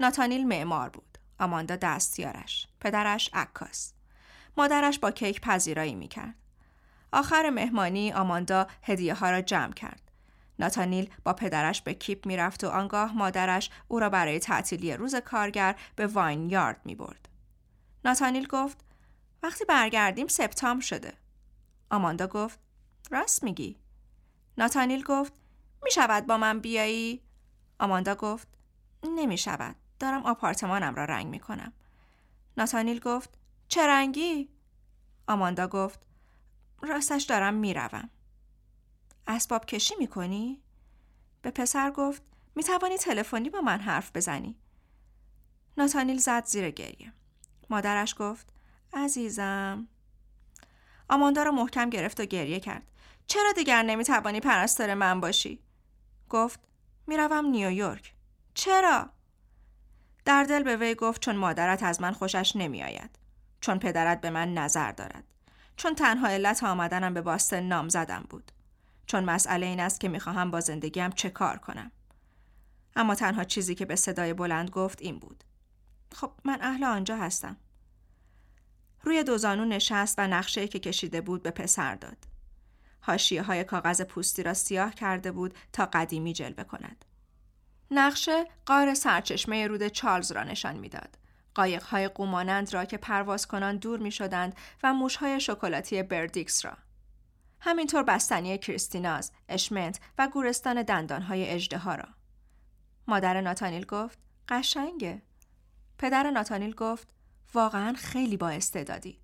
ناتانیل 0.00 0.48
معمار 0.48 0.88
بود. 0.88 1.18
آماندا 1.40 1.76
دستیارش. 1.76 2.68
پدرش 2.80 3.30
عکاس. 3.32 3.92
مادرش 4.56 4.98
با 4.98 5.10
کیک 5.10 5.40
پذیرایی 5.40 5.94
می‌کرد. 5.94 6.34
آخر 7.12 7.50
مهمانی 7.50 8.12
آماندا 8.12 8.66
هدیه 8.82 9.14
ها 9.14 9.30
را 9.30 9.40
جمع 9.40 9.72
کرد. 9.72 10.05
ناتانیل 10.58 11.10
با 11.24 11.32
پدرش 11.32 11.82
به 11.82 11.94
کیپ 11.94 12.26
می‌رفت 12.26 12.64
و 12.64 12.68
آنگاه 12.68 13.12
مادرش 13.12 13.70
او 13.88 14.00
را 14.00 14.08
برای 14.08 14.38
تعطیلی 14.38 14.92
روز 14.92 15.14
کارگر 15.14 15.76
به 15.96 16.06
واین 16.06 16.50
یارد 16.50 16.80
می 16.84 16.94
برد. 16.94 17.28
ناتانیل 18.04 18.46
گفت 18.46 18.84
وقتی 19.42 19.64
برگردیم 19.64 20.26
سپتامبر 20.26 20.84
شده. 20.84 21.12
آماندا 21.90 22.26
گفت 22.26 22.58
راست 23.10 23.42
میگی. 23.42 23.76
ناتانیل 24.58 25.02
گفت 25.02 25.32
می 25.84 25.90
شود 25.90 26.26
با 26.26 26.36
من 26.36 26.60
بیایی؟ 26.60 27.22
آماندا 27.78 28.14
گفت 28.14 28.48
نمی 29.14 29.38
شود. 29.38 29.76
دارم 29.98 30.22
آپارتمانم 30.22 30.94
را 30.94 31.04
رنگ 31.04 31.26
می 31.26 31.40
کنم. 31.40 31.72
ناتانیل 32.56 33.00
گفت 33.00 33.38
چه 33.68 33.86
رنگی؟ 33.86 34.48
آماندا 35.28 35.68
گفت 35.68 36.00
راستش 36.82 37.22
دارم 37.22 37.54
می‌روم. 37.54 38.10
اسباب 39.26 39.66
کشی 39.66 39.94
می 39.98 40.06
کنی؟ 40.06 40.62
به 41.42 41.50
پسر 41.50 41.90
گفت 41.90 42.22
می 42.54 42.64
توانی 42.64 42.98
تلفنی 42.98 43.50
با 43.50 43.60
من 43.60 43.80
حرف 43.80 44.10
بزنی. 44.14 44.56
ناتانیل 45.78 46.18
زد 46.18 46.44
زیر 46.44 46.70
گریه. 46.70 47.12
مادرش 47.70 48.14
گفت 48.18 48.52
عزیزم. 48.92 49.88
آماندا 51.08 51.42
را 51.42 51.50
محکم 51.50 51.90
گرفت 51.90 52.20
و 52.20 52.24
گریه 52.24 52.60
کرد. 52.60 52.82
چرا 53.26 53.52
دیگر 53.52 53.82
نمی 53.82 54.04
توانی 54.04 54.40
پرستار 54.40 54.94
من 54.94 55.20
باشی؟ 55.20 55.62
گفت 56.28 56.60
می‌روم 57.06 57.46
نیویورک. 57.46 58.14
چرا؟ 58.54 59.10
در 60.24 60.44
دل 60.44 60.62
به 60.62 60.76
وی 60.76 60.94
گفت 60.94 61.20
چون 61.20 61.36
مادرت 61.36 61.82
از 61.82 62.00
من 62.00 62.12
خوشش 62.12 62.56
نمی 62.56 62.82
آید. 62.82 63.18
چون 63.60 63.78
پدرت 63.78 64.20
به 64.20 64.30
من 64.30 64.54
نظر 64.54 64.92
دارد. 64.92 65.24
چون 65.76 65.94
تنها 65.94 66.28
علت 66.28 66.64
آمدنم 66.64 67.14
به 67.14 67.22
باستن 67.22 67.62
نام 67.62 67.88
زدم 67.88 68.26
بود. 68.30 68.52
چون 69.06 69.24
مسئله 69.24 69.66
این 69.66 69.80
است 69.80 70.00
که 70.00 70.08
می‌خواهم 70.08 70.50
با 70.50 70.60
زندگیم 70.60 71.10
چه 71.10 71.30
کار 71.30 71.56
کنم. 71.56 71.92
اما 72.96 73.14
تنها 73.14 73.44
چیزی 73.44 73.74
که 73.74 73.84
به 73.84 73.96
صدای 73.96 74.34
بلند 74.34 74.70
گفت 74.70 75.02
این 75.02 75.18
بود. 75.18 75.44
خب 76.14 76.32
من 76.44 76.58
اهل 76.60 76.84
آنجا 76.84 77.16
هستم. 77.16 77.56
روی 79.02 79.24
دوزانو 79.24 79.64
نشست 79.64 80.18
و 80.18 80.26
نقشه 80.26 80.68
که 80.68 80.78
کشیده 80.78 81.20
بود 81.20 81.42
به 81.42 81.50
پسر 81.50 81.94
داد. 81.94 82.16
هاشیه 83.02 83.42
های 83.42 83.64
کاغذ 83.64 84.02
پوستی 84.02 84.42
را 84.42 84.54
سیاه 84.54 84.94
کرده 84.94 85.32
بود 85.32 85.54
تا 85.72 85.86
قدیمی 85.92 86.32
جلوه 86.32 86.64
کند. 86.64 87.04
نقشه 87.90 88.44
قار 88.66 88.94
سرچشمه 88.94 89.66
رود 89.66 89.88
چارلز 89.88 90.32
را 90.32 90.44
نشان 90.44 90.76
می‌داد. 90.76 91.18
قایقهای 91.54 92.08
قومانند 92.08 92.74
را 92.74 92.84
که 92.84 92.96
پرواز 92.96 93.46
کنان 93.46 93.76
دور 93.76 93.98
می 93.98 94.12
شدند 94.12 94.56
و 94.82 94.94
موشهای 94.94 95.40
شکلاتی 95.40 96.02
بردیکس 96.02 96.64
را. 96.64 96.76
همینطور 97.66 98.02
بستنی 98.02 98.58
کریستیناز، 98.58 99.32
اشمنت 99.48 100.00
و 100.18 100.28
گورستان 100.28 100.82
دندانهای 100.82 101.50
اجده 101.50 101.96
را. 101.96 102.08
مادر 103.08 103.40
ناتانیل 103.40 103.84
گفت 103.84 104.18
قشنگه. 104.48 105.22
پدر 105.98 106.30
ناتانیل 106.30 106.74
گفت 106.74 107.08
واقعا 107.54 107.92
خیلی 107.92 108.36
با 108.36 108.48
استعدادی. 108.48 109.20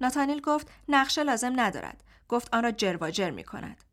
ناتانیل 0.00 0.40
گفت 0.40 0.70
نقشه 0.88 1.22
لازم 1.22 1.60
ندارد. 1.60 2.04
گفت 2.28 2.54
آن 2.54 2.62
را 2.62 2.70
جرواجر 2.70 3.30
می 3.30 3.44
کند. 3.44 3.84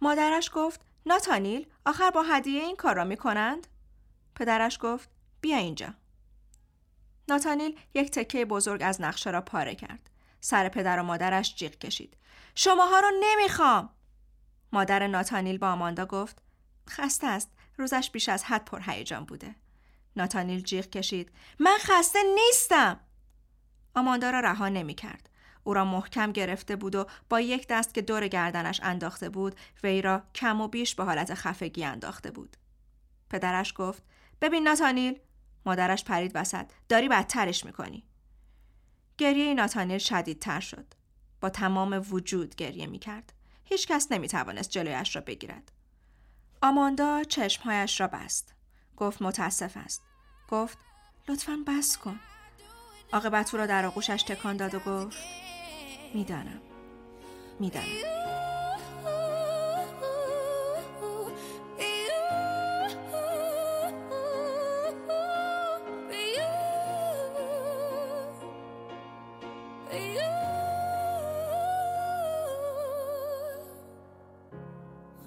مادرش 0.00 0.50
گفت 0.54 0.80
ناتانیل 1.06 1.66
آخر 1.86 2.10
با 2.10 2.22
هدیه 2.22 2.62
این 2.62 2.76
کار 2.76 2.94
را 2.94 3.04
می 3.04 3.16
کنند؟ 3.16 3.66
پدرش 4.34 4.78
گفت 4.82 5.10
بیا 5.40 5.56
اینجا. 5.56 5.94
ناتانیل 7.28 7.78
یک 7.94 8.10
تکه 8.10 8.44
بزرگ 8.44 8.82
از 8.84 9.00
نقشه 9.00 9.30
را 9.30 9.40
پاره 9.40 9.74
کرد. 9.74 10.10
سر 10.40 10.68
پدر 10.68 11.00
و 11.00 11.02
مادرش 11.02 11.54
جیغ 11.54 11.72
کشید. 11.72 12.16
شماها 12.54 13.00
رو 13.00 13.10
نمی‌خوام. 13.20 13.90
مادر 14.72 15.06
ناتانیل 15.06 15.58
با 15.58 15.68
آماندا 15.68 16.06
گفت 16.06 16.42
خسته 16.90 17.26
است. 17.26 17.50
روزش 17.78 18.10
بیش 18.10 18.28
از 18.28 18.44
حد 18.44 18.64
پر 18.64 18.80
هیجان 18.86 19.24
بوده. 19.24 19.54
ناتانیل 20.16 20.60
جیغ 20.60 20.86
کشید. 20.86 21.32
من 21.58 21.76
خسته 21.80 22.18
نیستم. 22.34 23.00
آماندا 23.94 24.30
را 24.30 24.40
رها 24.40 24.68
نمی 24.68 24.94
کرد. 24.94 25.30
او 25.64 25.74
را 25.74 25.84
محکم 25.84 26.32
گرفته 26.32 26.76
بود 26.76 26.94
و 26.94 27.06
با 27.28 27.40
یک 27.40 27.66
دست 27.68 27.94
که 27.94 28.02
دور 28.02 28.28
گردنش 28.28 28.80
انداخته 28.82 29.28
بود 29.28 29.56
وی 29.82 30.02
را 30.02 30.22
کم 30.34 30.60
و 30.60 30.68
بیش 30.68 30.94
به 30.94 31.04
حالت 31.04 31.34
خفگی 31.34 31.84
انداخته 31.84 32.30
بود. 32.30 32.56
پدرش 33.30 33.74
گفت 33.76 34.02
ببین 34.40 34.62
ناتانیل 34.68 35.18
مادرش 35.66 36.04
پرید 36.04 36.32
وسط 36.34 36.66
داری 36.88 37.08
بدترش 37.08 37.64
می‌کنی. 37.64 38.04
گریه 39.18 39.54
ناتانیل 39.54 39.98
شدیدتر 39.98 40.60
شد. 40.60 40.86
با 41.40 41.50
تمام 41.50 42.06
وجود 42.10 42.54
گریه 42.54 42.86
می‌کرد. 42.86 43.32
هیچ 43.64 43.86
کس 43.86 44.12
نمی 44.12 44.28
توانست 44.28 44.70
جلویش 44.70 45.16
را 45.16 45.22
بگیرد. 45.22 45.72
آماندا 46.62 47.24
چشمهایش 47.24 48.00
را 48.00 48.06
بست. 48.06 48.54
گفت 48.96 49.22
متاسف 49.22 49.76
است. 49.76 50.02
گفت 50.48 50.78
لطفا 51.28 51.58
بس 51.66 51.96
کن. 51.96 52.20
عاقبت 53.12 53.54
او 53.54 53.60
را 53.60 53.66
در 53.66 53.86
آغوشش 53.86 54.22
تکان 54.22 54.56
داد 54.56 54.74
و 54.74 54.78
گفت 54.78 55.18
می‌دانم 56.14 56.60
می‌دانم 57.60 58.25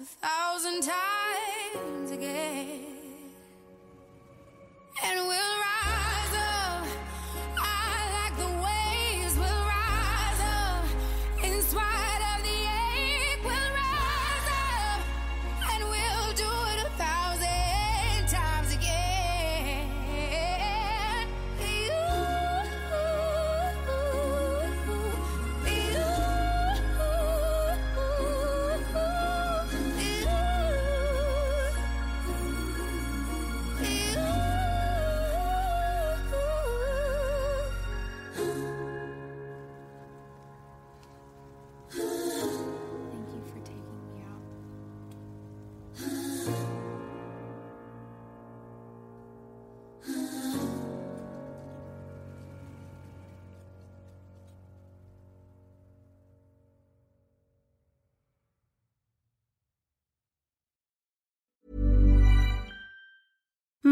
a 0.00 0.04
thousand 0.04 0.82
times 0.82 2.10
again. 2.12 2.87